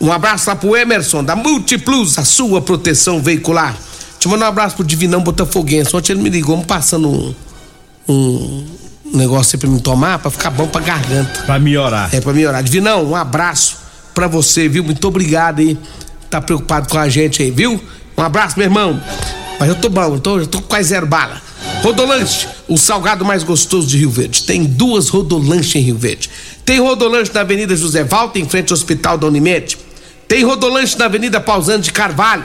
Um 0.00 0.12
abraço 0.12 0.50
lá 0.50 0.56
pro 0.56 0.76
Emerson 0.76 1.22
da 1.22 1.36
Multiplus, 1.36 2.18
a 2.18 2.24
sua 2.24 2.60
proteção 2.60 3.22
veicular. 3.22 3.76
Te 4.18 4.28
mandar 4.28 4.46
um 4.46 4.48
abraço 4.48 4.76
pro 4.76 4.84
Divinão 4.84 5.22
Botafoguense. 5.22 5.94
Ontem 5.96 6.12
ele 6.12 6.22
me 6.22 6.28
ligou, 6.28 6.56
me 6.56 6.64
passando 6.64 7.08
um, 7.08 7.34
um 8.08 8.66
negócio 9.14 9.56
aí 9.56 9.60
pra 9.60 9.70
me 9.70 9.80
tomar, 9.80 10.18
pra 10.18 10.30
ficar 10.30 10.50
bom 10.50 10.66
pra 10.66 10.80
garganta. 10.80 11.42
Pra 11.42 11.58
melhorar. 11.58 12.12
É, 12.12 12.20
pra 12.20 12.32
melhorar. 12.32 12.62
Divinão, 12.62 13.04
um 13.10 13.16
abraço 13.16 13.76
pra 14.12 14.26
você, 14.26 14.68
viu? 14.68 14.84
Muito 14.84 15.06
obrigado 15.06 15.60
aí. 15.60 15.78
Tá 16.32 16.40
preocupado 16.40 16.88
com 16.88 16.96
a 16.96 17.10
gente 17.10 17.42
aí, 17.42 17.50
viu? 17.50 17.78
Um 18.16 18.22
abraço, 18.22 18.54
meu 18.56 18.64
irmão. 18.64 18.98
Mas 19.60 19.68
eu 19.68 19.74
tô 19.74 19.90
bom, 19.90 20.14
eu 20.14 20.18
tô, 20.18 20.38
eu 20.38 20.46
tô 20.46 20.62
quase 20.62 20.88
zero 20.88 21.06
bala. 21.06 21.42
Rodolanche, 21.82 22.48
o 22.66 22.78
salgado 22.78 23.22
mais 23.22 23.44
gostoso 23.44 23.86
de 23.86 23.98
Rio 23.98 24.08
Verde. 24.08 24.44
Tem 24.44 24.64
duas 24.64 25.10
Rodolanche 25.10 25.78
em 25.78 25.82
Rio 25.82 25.98
Verde. 25.98 26.30
Tem 26.64 26.80
Rodolanche 26.80 27.30
na 27.34 27.42
Avenida 27.42 27.76
José 27.76 28.02
Valta, 28.02 28.38
em 28.38 28.48
frente 28.48 28.72
ao 28.72 28.78
Hospital 28.78 29.18
da 29.18 29.26
Unimed. 29.26 29.76
Tem 30.26 30.42
Rodolanche 30.42 30.98
na 30.98 31.04
Avenida 31.04 31.38
Pausante 31.38 31.82
de 31.82 31.92
Carvalho. 31.92 32.44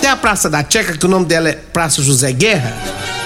Tem 0.00 0.10
a 0.10 0.16
Praça 0.16 0.50
da 0.50 0.66
Checa, 0.68 0.98
que 0.98 1.06
o 1.06 1.08
nome 1.08 1.26
dela 1.26 1.48
é 1.48 1.52
Praça 1.52 2.02
José 2.02 2.32
Guerra, 2.32 2.76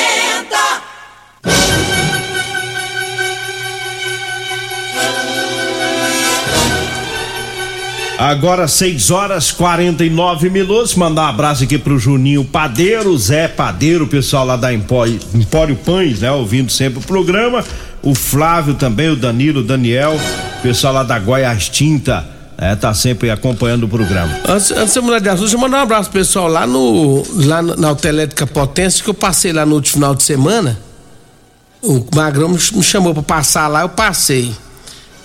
Agora 8.17 8.67
6 8.67 9.11
horas 9.11 9.51
49 9.51 10.49
minutos. 10.49 10.95
Mandar 10.95 11.23
um 11.23 11.27
abraço 11.29 11.63
aqui 11.65 11.77
pro 11.77 11.99
Juninho 11.99 12.45
Padeiro, 12.45 13.17
Zé 13.17 13.47
Padeiro, 13.47 14.07
pessoal 14.07 14.45
lá 14.45 14.55
da 14.55 14.73
Empório, 14.73 15.19
Empório 15.33 15.75
Pães, 15.75 16.21
né? 16.21 16.31
Ouvindo 16.31 16.71
sempre 16.71 16.99
o 16.99 17.01
programa. 17.01 17.63
O 18.01 18.15
Flávio 18.15 18.75
também, 18.75 19.09
o 19.09 19.15
Danilo, 19.15 19.59
o 19.61 19.63
Daniel, 19.63 20.17
pessoal 20.61 20.93
lá 20.93 21.03
da 21.03 21.19
Goiás 21.19 21.67
Tinta, 21.67 22.25
né? 22.57 22.75
Tá 22.75 22.93
sempre 22.93 23.29
acompanhando 23.29 23.83
o 23.83 23.87
programa. 23.89 24.31
Antes, 24.47 24.93
de 24.93 25.01
mudar 25.01 25.19
de 25.19 25.27
assunto, 25.27 25.41
deixa 25.41 25.55
eu 25.57 25.59
mandar 25.59 25.79
um 25.79 25.83
abraço 25.83 26.09
pessoal 26.09 26.47
lá 26.47 26.65
no 26.65 27.21
lá 27.33 27.61
na 27.61 27.89
Autoelétrica 27.89 28.47
Potência, 28.47 29.03
que 29.03 29.09
eu 29.09 29.13
passei 29.13 29.51
lá 29.51 29.65
no 29.65 29.75
último 29.75 29.95
final 29.95 30.15
de 30.15 30.23
semana. 30.23 30.79
O 31.81 32.05
Magrão 32.15 32.47
me 32.49 32.57
ch- 32.59 32.71
me 32.73 32.81
chamou 32.83 33.13
pra 33.13 33.23
passar 33.23 33.67
lá, 33.67 33.81
eu 33.81 33.89
passei. 33.89 34.51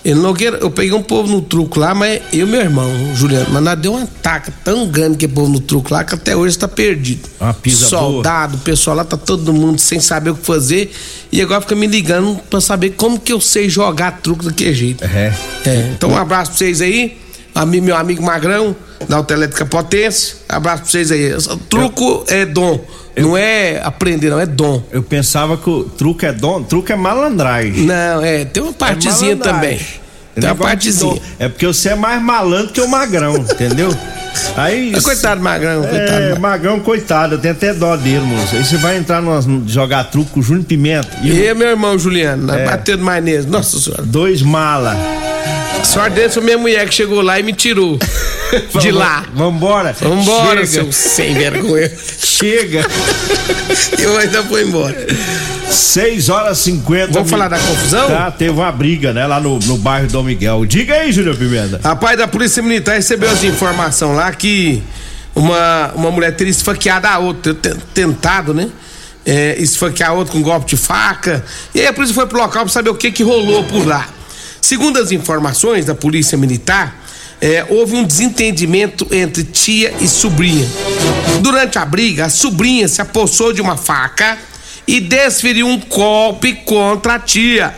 Ele 0.03 0.19
Nogueira, 0.19 0.57
eu 0.57 0.71
peguei 0.71 0.93
um 0.93 1.03
povo 1.03 1.31
no 1.31 1.41
truco 1.41 1.79
lá, 1.79 1.93
mas 1.93 2.21
eu 2.33 2.47
e 2.47 2.49
meu 2.49 2.61
irmão, 2.61 2.89
Juliano, 3.15 3.47
mas 3.51 3.63
nós 3.63 3.79
deu 3.79 3.93
uma 3.93 4.07
taca 4.21 4.51
tão 4.63 4.87
grande 4.87 5.17
que 5.17 5.27
povo 5.27 5.49
no 5.49 5.59
truco 5.59 5.93
lá 5.93 6.03
que 6.03 6.15
até 6.15 6.35
hoje 6.35 6.57
tá 6.57 6.67
perdido. 6.67 7.29
Uma 7.39 7.53
pisa 7.53 7.87
Soldado, 7.87 8.57
o 8.57 8.59
pessoal 8.59 8.95
lá 8.95 9.03
tá 9.03 9.15
todo 9.15 9.53
mundo 9.53 9.79
sem 9.79 9.99
saber 9.99 10.31
o 10.31 10.35
que 10.35 10.45
fazer 10.45 10.91
e 11.31 11.39
agora 11.39 11.61
fica 11.61 11.75
me 11.75 11.85
ligando 11.85 12.39
pra 12.49 12.59
saber 12.59 12.91
como 12.91 13.19
que 13.19 13.31
eu 13.31 13.39
sei 13.39 13.69
jogar 13.69 14.19
truco 14.21 14.43
daquele 14.43 14.73
jeito. 14.73 15.03
É. 15.03 15.33
É, 15.65 15.91
então 15.95 16.09
um 16.09 16.17
abraço 16.17 16.51
pra 16.51 16.57
vocês 16.57 16.81
aí. 16.81 17.17
Meu 17.67 17.95
amigo 17.95 18.23
Magrão, 18.23 18.75
da 19.07 19.17
Autoelétrica 19.17 19.65
Potência. 19.65 20.35
Abraço 20.49 20.83
pra 20.83 20.91
vocês 20.91 21.11
aí. 21.11 21.31
Truco 21.69 22.23
é 22.27 22.45
dom. 22.45 22.83
Não 23.17 23.37
é 23.37 23.81
aprender, 23.83 24.29
não, 24.29 24.39
é 24.39 24.45
dom. 24.45 24.81
Eu 24.91 25.03
pensava 25.03 25.57
que 25.57 25.69
o 25.69 25.83
truque 25.83 26.25
é 26.25 26.31
dom, 26.31 26.63
truque 26.63 26.91
é 26.91 26.95
malandragem. 26.95 27.85
Não, 27.85 28.23
é, 28.23 28.45
tem 28.45 28.63
uma 28.63 28.73
partezinha 28.73 29.33
É 29.33 29.35
também. 29.35 29.79
Tem 30.33 30.45
uma 30.49 30.55
partezinha. 30.55 31.21
É 31.37 31.49
porque 31.49 31.67
você 31.67 31.89
é 31.89 31.95
mais 31.95 32.21
malandro 32.21 32.71
que 32.71 32.79
o 32.79 32.87
magrão, 32.87 33.35
entendeu? 33.51 33.93
Aí. 34.55 34.91
Mas 34.93 35.03
Coitado 35.03 35.41
do 35.41 35.43
Magrão, 35.43 35.81
coitado. 35.81 36.23
É, 36.23 36.39
Magrão. 36.39 36.79
Coitado, 36.79 37.35
eu 37.35 37.39
tenho 37.39 37.53
até 37.53 37.73
dó 37.73 37.97
dele, 37.97 38.21
moço. 38.21 38.55
Aí 38.55 38.63
você 38.63 38.77
vai 38.77 38.95
entrar 38.97 39.21
numa, 39.21 39.41
jogar 39.67 40.05
truco 40.05 40.31
com 40.31 40.39
o 40.39 40.43
Júnior 40.43 40.63
Pimenta 40.65 41.09
e 41.21 41.29
E 41.31 41.53
meu 41.53 41.67
irmão 41.67 41.99
Juliano, 41.99 42.49
É. 42.49 42.63
batendo 42.63 43.03
mais 43.03 43.21
nele. 43.21 43.45
Nossa 43.47 43.77
senhora. 43.77 44.03
dois 44.03 44.41
mala. 44.41 44.95
Sorte 45.91 46.29
foi 46.29 46.43
minha 46.43 46.57
mulher 46.57 46.87
que 46.87 46.95
chegou 46.95 47.21
lá 47.21 47.39
e 47.39 47.43
me 47.43 47.53
tirou. 47.53 47.99
De 48.79 48.91
lá. 48.91 49.25
Vambora. 49.33 49.93
Vambora, 49.99 50.65
Chega. 50.65 50.67
seu 50.67 50.91
sem 50.91 51.33
vergonha. 51.33 51.91
Chega. 52.19 52.85
Eu 53.99 54.17
ainda 54.17 54.41
vou 54.43 54.59
embora. 54.61 54.95
6 55.69 56.29
horas 56.29 56.59
e 56.59 56.63
50 56.63 57.13
Vamos 57.13 57.29
falar 57.29 57.47
da 57.47 57.57
confusão? 57.57 58.07
Tá, 58.07 58.29
teve 58.31 58.51
uma 58.51 58.71
briga, 58.71 59.13
né, 59.13 59.25
lá 59.25 59.39
no, 59.39 59.57
no 59.59 59.77
bairro 59.77 60.07
Dom 60.07 60.23
Miguel. 60.23 60.65
Diga 60.65 60.95
aí, 60.95 61.11
Júnior 61.11 61.35
Pimenta. 61.37 61.79
Rapaz 61.83 62.17
da 62.17 62.27
Polícia 62.27 62.61
Militar 62.61 62.95
recebeu 62.95 63.29
as 63.29 63.43
informações 63.43 64.15
lá 64.15 64.31
que 64.33 64.81
uma, 65.35 65.91
uma 65.95 66.11
mulher 66.11 66.35
teria 66.35 66.51
esfaqueado 66.51 67.07
a 67.07 67.17
outra, 67.19 67.53
te- 67.53 67.75
tentado, 67.93 68.53
né? 68.53 68.69
É, 69.25 69.55
esfaquear 69.59 70.09
a 70.09 70.13
outra 70.13 70.33
com 70.33 70.41
golpe 70.41 70.67
de 70.67 70.77
faca. 70.77 71.43
E 71.75 71.79
aí 71.81 71.87
a 71.87 71.93
polícia 71.93 72.13
foi 72.15 72.25
pro 72.25 72.37
local 72.37 72.63
pra 72.63 72.71
saber 72.73 72.89
o 72.89 72.95
que 72.95 73.11
que 73.11 73.23
rolou 73.23 73.63
por 73.63 73.85
lá. 73.85 74.07
Segundo 74.61 74.99
as 74.99 75.11
informações 75.11 75.85
da 75.85 75.95
Polícia 75.95 76.37
Militar, 76.37 77.01
é, 77.41 77.65
houve 77.67 77.95
um 77.95 78.03
desentendimento 78.03 79.07
entre 79.11 79.43
tia 79.43 79.91
e 79.99 80.07
sobrinha. 80.07 80.65
Durante 81.41 81.79
a 81.79 81.85
briga, 81.85 82.25
a 82.25 82.29
sobrinha 82.29 82.87
se 82.87 83.01
apossou 83.01 83.51
de 83.51 83.59
uma 83.59 83.75
faca 83.75 84.37
e 84.87 84.99
desferiu 84.99 85.67
um 85.67 85.79
golpe 85.79 86.53
contra 86.53 87.15
a 87.15 87.19
tia. 87.19 87.73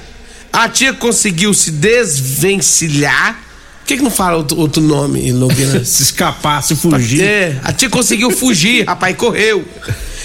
A 0.52 0.68
tia 0.68 0.94
conseguiu 0.94 1.54
se 1.54 1.72
desvencilhar. 1.72 3.42
Por 3.80 3.88
que, 3.88 3.98
que 3.98 4.04
não 4.04 4.12
fala 4.12 4.38
outro, 4.38 4.58
outro 4.60 4.82
nome, 4.82 5.32
Nogueira? 5.32 5.84
Se 5.86 6.04
escapar, 6.04 6.64
se 6.64 6.74
fugir. 6.74 7.22
É, 7.22 7.60
a 7.64 7.74
tia 7.74 7.90
conseguiu 7.90 8.32
fugir, 8.32 8.86
rapaz, 8.88 9.16
correu. 9.18 9.66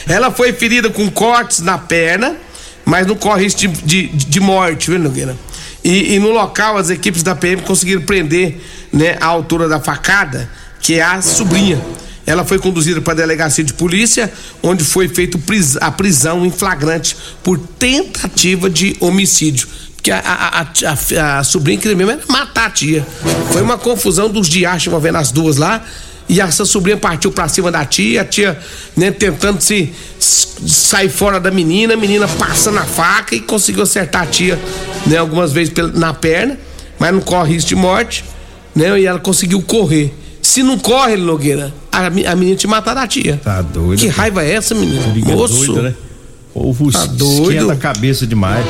Ela 0.06 0.30
foi 0.30 0.52
ferida 0.52 0.88
com 0.90 1.10
cortes 1.10 1.58
na 1.60 1.76
perna, 1.76 2.36
mas 2.84 3.04
não 3.06 3.16
corre 3.16 3.44
risco 3.44 3.60
de, 3.60 3.68
de, 3.68 4.06
de 4.06 4.40
morte, 4.40 4.90
viu, 4.90 4.98
Nogueira? 5.00 5.36
E, 5.84 6.14
e 6.14 6.18
no 6.18 6.30
local, 6.30 6.76
as 6.76 6.90
equipes 6.90 7.22
da 7.22 7.34
PM 7.34 7.62
conseguiram 7.62 8.02
prender 8.02 8.60
né, 8.92 9.16
a 9.20 9.26
autora 9.26 9.68
da 9.68 9.80
facada, 9.80 10.48
que 10.80 10.94
é 10.94 11.02
a 11.02 11.22
sobrinha. 11.22 11.80
Ela 12.26 12.44
foi 12.44 12.58
conduzida 12.58 13.00
para 13.00 13.14
a 13.14 13.16
delegacia 13.16 13.64
de 13.64 13.72
polícia, 13.72 14.30
onde 14.62 14.84
foi 14.84 15.08
feita 15.08 15.38
a 15.80 15.90
prisão 15.90 16.44
em 16.44 16.50
flagrante 16.50 17.16
por 17.42 17.58
tentativa 17.58 18.68
de 18.68 18.94
homicídio. 19.00 19.66
Porque 19.96 20.10
a, 20.10 20.18
a, 20.18 20.60
a, 20.60 20.66
a, 21.22 21.38
a 21.38 21.44
sobrinha 21.44 21.78
queria 21.78 21.96
mesmo 21.96 22.12
era 22.12 22.22
matar 22.28 22.66
a 22.66 22.70
tia. 22.70 23.06
Foi 23.50 23.62
uma 23.62 23.78
confusão 23.78 24.28
dos 24.28 24.48
diachos 24.48 24.86
envolvendo 24.88 25.16
as 25.16 25.32
duas 25.32 25.56
lá. 25.56 25.82
E 26.28 26.40
essa 26.40 26.64
sobrinha 26.64 26.96
partiu 26.96 27.32
pra 27.32 27.48
cima 27.48 27.70
da 27.70 27.84
tia, 27.84 28.20
a 28.20 28.24
tia, 28.24 28.58
né, 28.96 29.10
tentando 29.10 29.60
se 29.60 29.92
sair 30.20 31.08
fora 31.08 31.40
da 31.40 31.50
menina, 31.50 31.94
a 31.94 31.96
menina 31.96 32.28
passando 32.28 32.78
a 32.78 32.84
faca 32.84 33.34
e 33.34 33.40
conseguiu 33.40 33.82
acertar 33.84 34.22
a 34.22 34.26
tia, 34.26 34.58
né, 35.06 35.16
algumas 35.16 35.52
vezes 35.52 35.72
na 35.94 36.12
perna, 36.12 36.58
mas 36.98 37.12
não 37.14 37.20
corre 37.20 37.54
risco 37.54 37.68
de 37.70 37.76
morte, 37.76 38.24
né, 38.74 39.00
e 39.00 39.06
ela 39.06 39.18
conseguiu 39.18 39.62
correr. 39.62 40.14
Se 40.42 40.62
não 40.62 40.78
corre, 40.78 41.16
Nogueira, 41.16 41.72
a, 41.90 42.06
a 42.06 42.10
menina 42.36 42.56
te 42.56 42.66
matar 42.66 42.96
a 42.96 43.06
tia. 43.06 43.40
Tá 43.42 43.62
doido. 43.62 43.98
Que 43.98 44.08
raiva 44.08 44.44
é 44.44 44.52
essa, 44.52 44.74
menina? 44.74 45.06
Liga 45.06 45.32
Moço. 45.32 45.54
doido, 45.66 45.82
né? 45.82 45.94
Povo 46.52 46.90
Tá 46.90 47.06
doido. 47.06 47.70
a 47.70 47.76
cabeça 47.76 48.26
demais. 48.26 48.64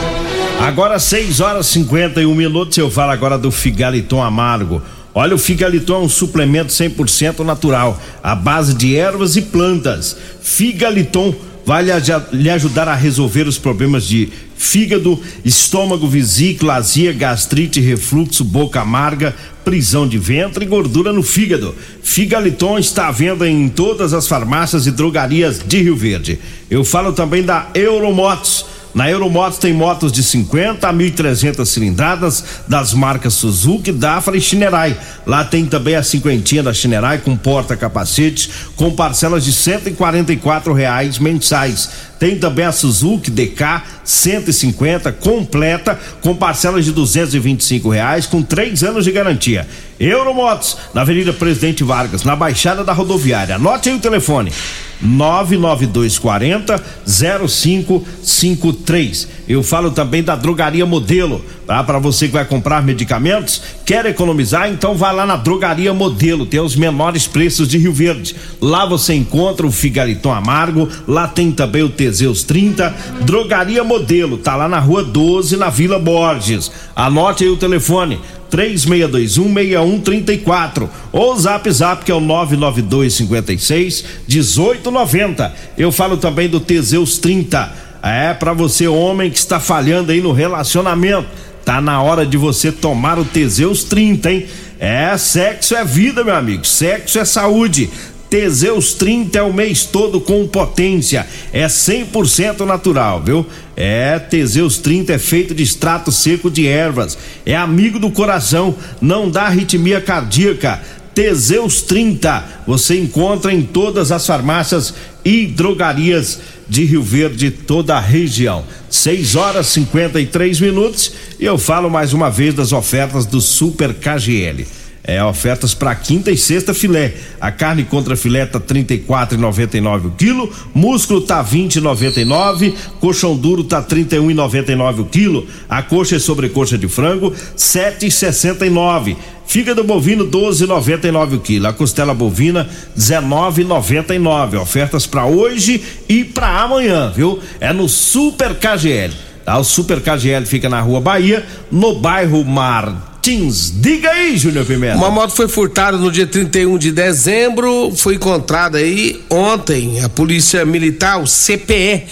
Agora 0.61 0.99
6 0.99 1.40
horas 1.40 1.66
e 1.66 1.73
51 1.75 2.35
minutos, 2.35 2.77
eu 2.77 2.90
falo 2.90 3.12
agora 3.12 3.38
do 3.38 3.51
Figaliton 3.51 4.23
Amargo. 4.23 4.83
Olha, 5.14 5.35
o 5.35 5.38
Figaliton 5.38 5.94
é 5.94 6.05
um 6.05 6.09
suplemento 6.09 6.73
100% 6.73 7.40
natural, 7.40 8.01
à 8.23 8.35
base 8.35 8.75
de 8.75 8.97
ervas 8.97 9.37
e 9.37 9.42
plantas. 9.42 10.16
Figaliton 10.40 11.35
vai 11.68 11.85
lhe, 12.33 12.51
ajudar 12.51 12.88
a 12.88 12.94
resolver 12.94 13.47
os 13.47 13.59
problemas 13.59 14.05
de 14.05 14.31
fígado, 14.57 15.21
estômago, 15.44 16.09
vesícula, 16.09 16.77
azia, 16.77 17.12
gastrite, 17.12 17.79
refluxo, 17.79 18.42
boca 18.42 18.81
amarga, 18.81 19.37
prisão 19.64 20.09
de 20.09 20.16
ventre 20.16 20.64
e 20.64 20.68
gordura 20.68 21.12
no 21.12 21.23
fígado. 21.23 21.75
Figaliton 22.03 22.79
está 22.79 23.09
à 23.09 23.11
venda 23.11 23.47
em 23.47 23.68
todas 23.68 24.14
as 24.14 24.27
farmácias 24.27 24.87
e 24.87 24.90
drogarias 24.90 25.61
de 25.62 25.83
Rio 25.83 25.94
Verde. 25.94 26.38
Eu 26.71 26.85
falo 26.85 27.12
também 27.12 27.42
da 27.42 27.68
Euromotos. 27.75 28.64
Na 28.98 29.08
Euromotos 29.08 29.58
tem 29.58 29.72
motos 29.72 30.11
de 30.11 30.24
50 30.24 30.88
a 30.88 30.92
1.300 30.92 31.64
cilindradas 31.66 32.44
das 32.66 32.92
marcas 32.92 33.32
Suzuki, 33.34 33.92
Dafra 33.92 34.37
e 34.37 34.40
Shinerai. 34.40 34.98
Lá 35.24 35.44
tem 35.44 35.66
também 35.66 35.94
a 35.94 36.02
cinquentinha 36.02 36.64
da 36.64 36.74
Shinerai 36.74 37.18
com 37.18 37.37
porta-capacete 37.37 38.50
com 38.74 38.90
parcelas 38.90 39.44
de 39.44 39.52
144 39.52 40.72
reais 40.72 41.16
mensais. 41.20 42.08
Tem 42.18 42.38
também 42.38 42.64
a 42.64 42.72
Suzuki 42.72 43.31
DK 43.31 43.83
150 44.04 45.12
completa 45.12 45.96
com 46.20 46.35
parcelas 46.35 46.85
de 46.85 46.90
225 46.92 47.88
reais 47.88 48.26
com 48.26 48.42
três 48.42 48.83
anos 48.83 49.04
de 49.04 49.12
garantia. 49.12 49.66
Euromotos 50.00 50.76
na 50.94 51.02
Avenida 51.02 51.33
Presidente 51.33 51.85
Vargas, 51.85 52.24
na 52.24 52.35
Baixada 52.35 52.83
da 52.85 52.92
Rodoviária. 52.92 53.54
Anote 53.57 53.88
aí 53.88 53.94
o 53.94 54.00
telefone. 54.00 54.52
99240 55.00 56.83
0553. 57.07 59.28
Eu 59.48 59.62
falo 59.62 59.90
também 59.90 60.22
da 60.22 60.37
Drogaria 60.37 60.84
Modelo, 60.84 61.42
tá? 61.66 61.82
Para 61.82 61.98
você 61.98 62.26
que 62.26 62.34
vai 62.34 62.44
comprar 62.44 62.82
medicamentos, 62.82 63.62
quer 63.87 64.04
economizar, 64.04 64.70
então 64.70 64.94
vá 64.94 65.11
lá 65.11 65.24
na 65.24 65.37
Drogaria 65.37 65.94
Modelo, 65.94 66.44
tem 66.44 66.61
os 66.61 66.76
menores 66.76 67.26
preços 67.26 67.66
de 67.66 67.78
Rio 67.78 67.92
Verde. 67.92 68.37
Lá 68.61 68.84
você 68.84 69.14
encontra 69.14 69.66
o 69.66 69.72
Figaliton 69.72 70.32
Amargo, 70.32 70.87
lá 71.06 71.26
tem 71.26 71.50
também 71.50 71.82
o 71.82 71.88
Teseus 71.88 72.42
30, 72.42 72.94
Drogaria 73.22 73.82
Modelo, 73.82 74.37
tá 74.37 74.54
lá 74.54 74.68
na 74.68 74.78
Rua 74.78 75.02
12, 75.02 75.56
na 75.56 75.70
Vila 75.70 75.98
Borges. 75.98 76.70
Anote 76.94 77.44
aí 77.44 77.50
o 77.50 77.56
telefone 77.56 78.20
36216134 78.50 80.88
ou 81.12 81.37
Zap 81.37 81.70
Zap 81.70 82.02
que 82.04 82.11
é 82.11 82.14
o 82.14 82.20
99256 82.20 84.04
1890. 84.28 85.54
Eu 85.76 85.92
falo 85.92 86.16
também 86.16 86.48
do 86.48 86.58
Teseus 86.61 87.18
30. 87.18 87.88
É 88.02 88.32
para 88.34 88.52
você 88.52 88.87
homem 88.87 89.30
que 89.30 89.38
está 89.38 89.58
falhando 89.58 90.12
aí 90.12 90.20
no 90.20 90.32
relacionamento. 90.32 91.28
Tá 91.64 91.80
na 91.80 92.00
hora 92.00 92.24
de 92.24 92.37
você 92.37 92.72
tomar 92.72 93.18
o 93.18 93.24
Teseus 93.24 93.84
30, 93.84 94.32
hein? 94.32 94.46
É, 94.78 95.16
sexo 95.18 95.74
é 95.74 95.84
vida, 95.84 96.24
meu 96.24 96.34
amigo. 96.34 96.66
Sexo 96.66 97.18
é 97.18 97.24
saúde. 97.24 97.90
Teseus 98.30 98.92
30 98.94 99.38
é 99.38 99.42
o 99.42 99.52
mês 99.52 99.84
todo 99.84 100.20
com 100.20 100.46
potência. 100.46 101.26
É 101.52 101.66
100% 101.66 102.61
natural, 102.64 103.22
viu? 103.22 103.46
É, 103.76 104.18
Teseus 104.18 104.78
30 104.78 105.14
é 105.14 105.18
feito 105.18 105.54
de 105.54 105.62
extrato 105.62 106.12
seco 106.12 106.50
de 106.50 106.66
ervas. 106.66 107.16
É 107.44 107.56
amigo 107.56 107.98
do 107.98 108.11
coração, 108.11 108.74
não 109.00 109.30
dá 109.30 109.42
arritmia 109.42 110.00
cardíaca. 110.00 110.80
Teseus 111.14 111.82
30 111.82 112.44
você 112.66 112.98
encontra 112.98 113.52
em 113.52 113.62
todas 113.62 114.12
as 114.12 114.26
farmácias 114.26 114.94
e 115.24 115.46
drogarias 115.46 116.38
de 116.68 116.85
Rio 116.85 117.02
Verde, 117.02 117.50
toda 117.50 117.96
a 117.96 118.00
região. 118.00 118.64
6 118.90 119.37
horas 119.37 119.66
53 119.68 120.61
minutos 120.61 121.12
e 121.38 121.44
eu 121.44 121.59
falo 121.59 121.90
mais 121.90 122.12
uma 122.12 122.31
vez 122.31 122.54
das 122.54 122.72
ofertas 122.72 123.26
do 123.26 123.40
Super 123.40 123.94
KGL. 123.94 124.66
É, 125.09 125.25
ofertas 125.25 125.73
para 125.73 125.94
quinta 125.94 126.31
e 126.31 126.37
sexta 126.37 126.75
filé. 126.75 127.14
A 127.40 127.51
carne 127.51 127.83
contra 127.83 128.14
filé 128.14 128.44
tá 128.44 128.61
34,99 128.61 130.05
o 130.05 130.11
quilo, 130.11 130.53
músculo 130.75 131.23
tá 131.23 131.42
20,99, 131.42 132.75
coxão 133.01 133.35
duro 133.35 133.64
tá 133.64 133.83
31,99 133.83 135.01
o 135.01 135.05
quilo, 135.07 135.47
a 135.66 135.81
coxa 135.81 136.16
e 136.16 136.21
sobrecoxa 136.21 136.77
de 136.77 136.88
frango 136.88 137.33
7,69. 137.57 139.16
Fígado 139.47 139.83
bovino 139.83 140.27
12,99 140.27 141.37
o 141.37 141.40
quilo, 141.40 141.68
a 141.68 141.73
costela 141.73 142.12
bovina 142.12 142.68
19,99. 142.94 144.61
Ofertas 144.61 145.07
para 145.07 145.25
hoje 145.25 145.83
e 146.07 146.23
para 146.23 146.64
amanhã, 146.64 147.11
viu? 147.16 147.38
É 147.59 147.73
no 147.73 147.88
Super 147.88 148.57
KGL. 148.57 149.14
Tá? 149.42 149.57
O 149.57 149.64
Super 149.64 150.03
KGL 150.03 150.44
fica 150.44 150.68
na 150.68 150.83
Rua 150.83 151.01
Bahia, 151.01 151.47
no 151.73 151.94
bairro 151.94 152.44
Mar 152.44 153.08
Martins. 153.18 153.72
Diga 153.74 154.11
aí, 154.11 154.37
Júnior 154.37 154.64
Pimenta. 154.64 154.96
Uma 154.96 155.11
moto 155.11 155.33
foi 155.33 155.48
furtada 155.48 155.96
no 155.96 156.11
dia 156.11 156.26
31 156.26 156.78
de 156.78 156.92
dezembro, 156.92 157.92
foi 157.94 158.14
encontrada 158.14 158.78
aí 158.78 159.22
ontem. 159.28 160.02
A 160.02 160.09
Polícia 160.09 160.64
Militar, 160.64 161.20
o 161.20 161.26
CPE, 161.26 162.04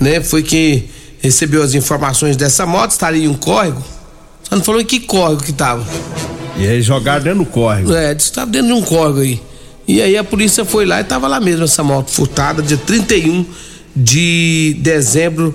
né, 0.00 0.20
foi 0.20 0.42
que 0.42 0.88
recebeu 1.20 1.62
as 1.62 1.74
informações 1.74 2.36
dessa 2.36 2.64
moto, 2.64 2.92
estaria 2.92 3.24
em 3.24 3.28
um 3.28 3.34
córrego. 3.34 3.82
Você 4.42 4.54
não 4.54 4.62
falou 4.62 4.80
em 4.80 4.84
que 4.84 5.00
córrego 5.00 5.42
que 5.42 5.52
tava. 5.52 5.84
E 6.56 6.66
aí 6.66 6.82
jogaram 6.82 7.22
dentro 7.22 7.40
do 7.40 7.46
córrego. 7.46 7.92
É, 7.92 8.14
disse 8.14 8.30
que 8.30 8.36
tava 8.36 8.50
dentro 8.50 8.68
de 8.68 8.72
um 8.72 8.82
córrego 8.82 9.20
aí. 9.20 9.40
E 9.86 10.00
aí 10.00 10.16
a 10.16 10.24
polícia 10.24 10.64
foi 10.64 10.86
lá 10.86 11.00
e 11.00 11.04
tava 11.04 11.26
lá 11.26 11.40
mesmo 11.40 11.64
essa 11.64 11.82
moto 11.82 12.10
furtada, 12.10 12.62
dia 12.62 12.76
31 12.76 13.44
de 13.94 14.76
dezembro 14.80 15.54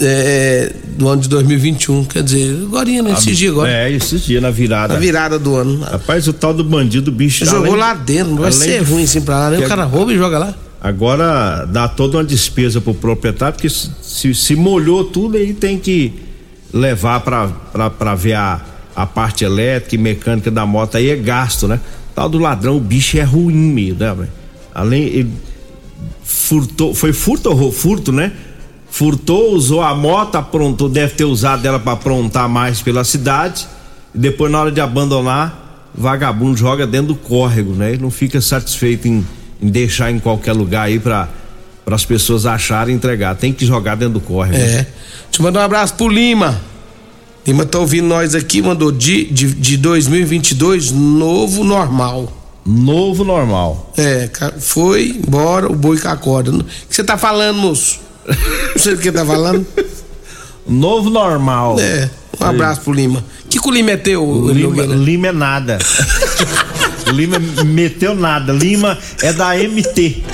é, 0.00 0.72
do 0.96 1.08
ano 1.08 1.22
de 1.22 1.28
2021, 1.28 2.04
quer 2.04 2.22
dizer, 2.22 2.62
agora 2.64 2.90
nesse 3.02 3.32
dia 3.32 3.50
agora. 3.50 3.70
É, 3.70 3.90
esses 3.92 4.24
dias 4.24 4.42
na 4.42 4.50
virada. 4.50 4.94
Na 4.94 5.00
virada 5.00 5.38
do 5.38 5.54
ano. 5.54 5.80
Rapaz, 5.80 6.26
o 6.26 6.32
tal 6.32 6.52
do 6.52 6.64
bandido, 6.64 7.12
bicho. 7.12 7.44
Jogou 7.44 7.68
além, 7.68 7.76
lá 7.76 7.94
dentro, 7.94 8.32
não 8.32 8.42
vai 8.42 8.52
ser 8.52 8.82
de, 8.82 8.90
ruim 8.90 9.04
assim 9.04 9.20
pra 9.20 9.38
lá, 9.38 9.50
né? 9.50 9.58
O 9.58 9.68
cara 9.68 9.84
rouba 9.84 10.12
e 10.12 10.16
joga 10.16 10.38
lá. 10.38 10.54
Agora 10.80 11.64
dá 11.66 11.88
toda 11.88 12.18
uma 12.18 12.24
despesa 12.24 12.80
pro 12.80 12.92
proprietário, 12.92 13.54
porque 13.54 13.70
se, 13.70 14.34
se 14.34 14.56
molhou 14.56 15.04
tudo 15.04 15.36
aí 15.36 15.54
tem 15.54 15.78
que 15.78 16.12
levar 16.72 17.20
pra, 17.20 17.46
pra, 17.46 17.88
pra 17.88 18.14
ver 18.14 18.34
a, 18.34 18.60
a 18.94 19.06
parte 19.06 19.44
elétrica 19.44 19.94
e 19.94 19.98
mecânica 19.98 20.50
da 20.50 20.66
moto 20.66 20.96
aí 20.96 21.10
é 21.10 21.16
gasto, 21.16 21.68
né? 21.68 21.80
Tal 22.14 22.28
do 22.28 22.38
ladrão, 22.38 22.76
o 22.76 22.80
bicho 22.80 23.16
é 23.16 23.22
ruim 23.22 23.54
mesmo, 23.54 24.00
né, 24.00 24.14
velho? 24.14 24.28
Além, 24.74 25.02
ele 25.04 25.32
furtou, 26.24 26.94
foi 26.94 27.12
furto 27.12 27.50
ou 27.50 27.72
furto, 27.72 28.10
né? 28.12 28.32
Furtou, 28.94 29.54
usou 29.54 29.82
a 29.82 29.92
moto, 29.92 30.36
aprontou, 30.36 30.88
deve 30.88 31.14
ter 31.14 31.24
usado 31.24 31.66
ela 31.66 31.80
para 31.80 31.94
aprontar 31.94 32.48
mais 32.48 32.80
pela 32.80 33.02
cidade. 33.02 33.66
E 34.14 34.18
depois, 34.18 34.52
na 34.52 34.60
hora 34.60 34.70
de 34.70 34.80
abandonar, 34.80 35.90
vagabundo 35.92 36.56
joga 36.56 36.86
dentro 36.86 37.08
do 37.08 37.16
córrego, 37.16 37.72
né? 37.72 37.90
Ele 37.90 38.02
não 38.02 38.10
fica 38.12 38.40
satisfeito 38.40 39.08
em, 39.08 39.26
em 39.60 39.66
deixar 39.66 40.12
em 40.12 40.20
qualquer 40.20 40.52
lugar 40.52 40.82
aí 40.82 41.00
para 41.00 41.28
para 41.84 41.96
as 41.96 42.04
pessoas 42.04 42.46
acharem 42.46 42.94
e 42.94 42.96
entregar. 42.96 43.34
Tem 43.34 43.52
que 43.52 43.66
jogar 43.66 43.96
dentro 43.96 44.14
do 44.14 44.20
córrego. 44.20 44.56
É. 44.56 44.86
Eu 45.36 45.42
mandar 45.42 45.60
um 45.60 45.64
abraço 45.64 45.94
pro 45.94 46.08
Lima. 46.08 46.58
Lima 47.44 47.66
tá 47.66 47.80
ouvindo 47.80 48.06
nós 48.06 48.34
aqui, 48.34 48.62
mandou 48.62 48.90
de, 48.90 49.24
de, 49.26 49.52
de 49.52 49.76
2022, 49.76 50.92
novo 50.92 51.62
normal. 51.62 52.32
Novo 52.64 53.22
normal. 53.24 53.92
É, 53.98 54.30
foi 54.60 55.20
embora 55.22 55.70
o 55.70 55.74
boi 55.74 55.98
com 55.98 56.08
a 56.08 56.16
corda. 56.16 56.52
O 56.52 56.64
que 56.64 56.94
você 56.94 57.04
tá 57.04 57.18
falando, 57.18 57.58
moço? 57.58 58.03
Não 58.26 58.78
sei 58.78 58.94
do 58.94 59.00
que 59.00 59.12
tá 59.12 59.24
falando. 59.24 59.66
Novo 60.66 61.10
normal. 61.10 61.76
É. 61.78 62.08
Um 62.40 62.44
abraço 62.44 62.80
pro 62.80 62.92
Lima. 62.92 63.24
Que 63.48 63.60
que 63.60 63.68
o 63.68 63.70
Lima 63.70 63.92
é 63.92 63.96
teu, 63.96 64.50
Lima, 64.50 64.82
Lima 64.82 65.28
é 65.28 65.32
nada. 65.32 65.78
Lima 67.12 67.38
meteu 67.64 68.14
nada. 68.14 68.52
Lima 68.52 68.98
é 69.22 69.32
da 69.32 69.54
MT. 69.54 70.24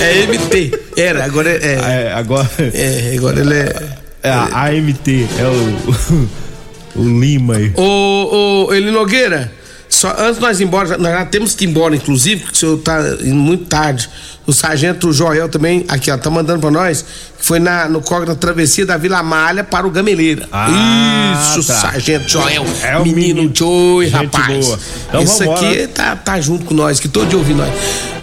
É 0.00 0.26
MT. 0.26 0.80
Era, 0.96 1.24
agora 1.24 1.50
é. 1.50 1.74
É, 1.74 2.12
agora. 2.12 2.48
É, 2.58 3.14
agora 3.16 3.40
ele 3.40 3.54
é. 3.54 3.96
É 4.22 4.30
a 4.30 4.66
AMT. 4.66 5.28
É 5.38 5.44
o. 5.46 6.98
o 7.00 7.20
Lima 7.20 7.56
aí. 7.56 7.72
Ô, 7.76 8.66
ô, 8.68 8.74
Eli 8.74 8.90
Nogueira. 8.90 9.52
Só 9.96 10.14
antes 10.18 10.34
de 10.34 10.42
nós 10.42 10.60
ir 10.60 10.64
embora, 10.64 10.98
nós 10.98 11.10
já 11.10 11.24
temos 11.24 11.54
que 11.54 11.64
ir 11.64 11.68
embora, 11.68 11.96
inclusive, 11.96 12.42
porque 12.42 12.54
o 12.54 12.58
senhor 12.58 12.78
tá 12.80 13.00
indo 13.22 13.34
muito 13.34 13.64
tarde. 13.64 14.10
O 14.46 14.52
sargento 14.52 15.10
Joel 15.10 15.48
também, 15.48 15.86
aqui, 15.88 16.10
ó, 16.10 16.18
tá 16.18 16.28
mandando 16.28 16.60
pra 16.60 16.70
nós, 16.70 17.00
que 17.38 17.44
foi 17.44 17.58
na, 17.58 17.88
no 17.88 18.02
córrego 18.02 18.26
da 18.26 18.34
travessia 18.34 18.84
da 18.84 18.98
Vila 18.98 19.22
Malha 19.22 19.64
para 19.64 19.86
o 19.86 19.90
Gameleira. 19.90 20.46
Ah, 20.52 21.32
Isso, 21.50 21.66
tá. 21.66 21.80
sargento 21.80 22.28
Joel. 22.28 22.66
É 22.82 22.98
o 22.98 23.04
menino, 23.04 23.36
menino 23.36 23.52
Joey, 23.56 24.10
rapaz. 24.10 24.66
Boa. 24.66 24.78
Então, 25.08 25.22
Isso 25.22 25.50
aqui 25.50 25.86
tá, 25.88 26.14
tá 26.14 26.40
junto 26.42 26.66
com 26.66 26.74
nós, 26.74 27.00
que 27.00 27.08
todo 27.08 27.26
dia 27.26 27.38
ouvindo 27.38 27.56
nós. 27.56 27.72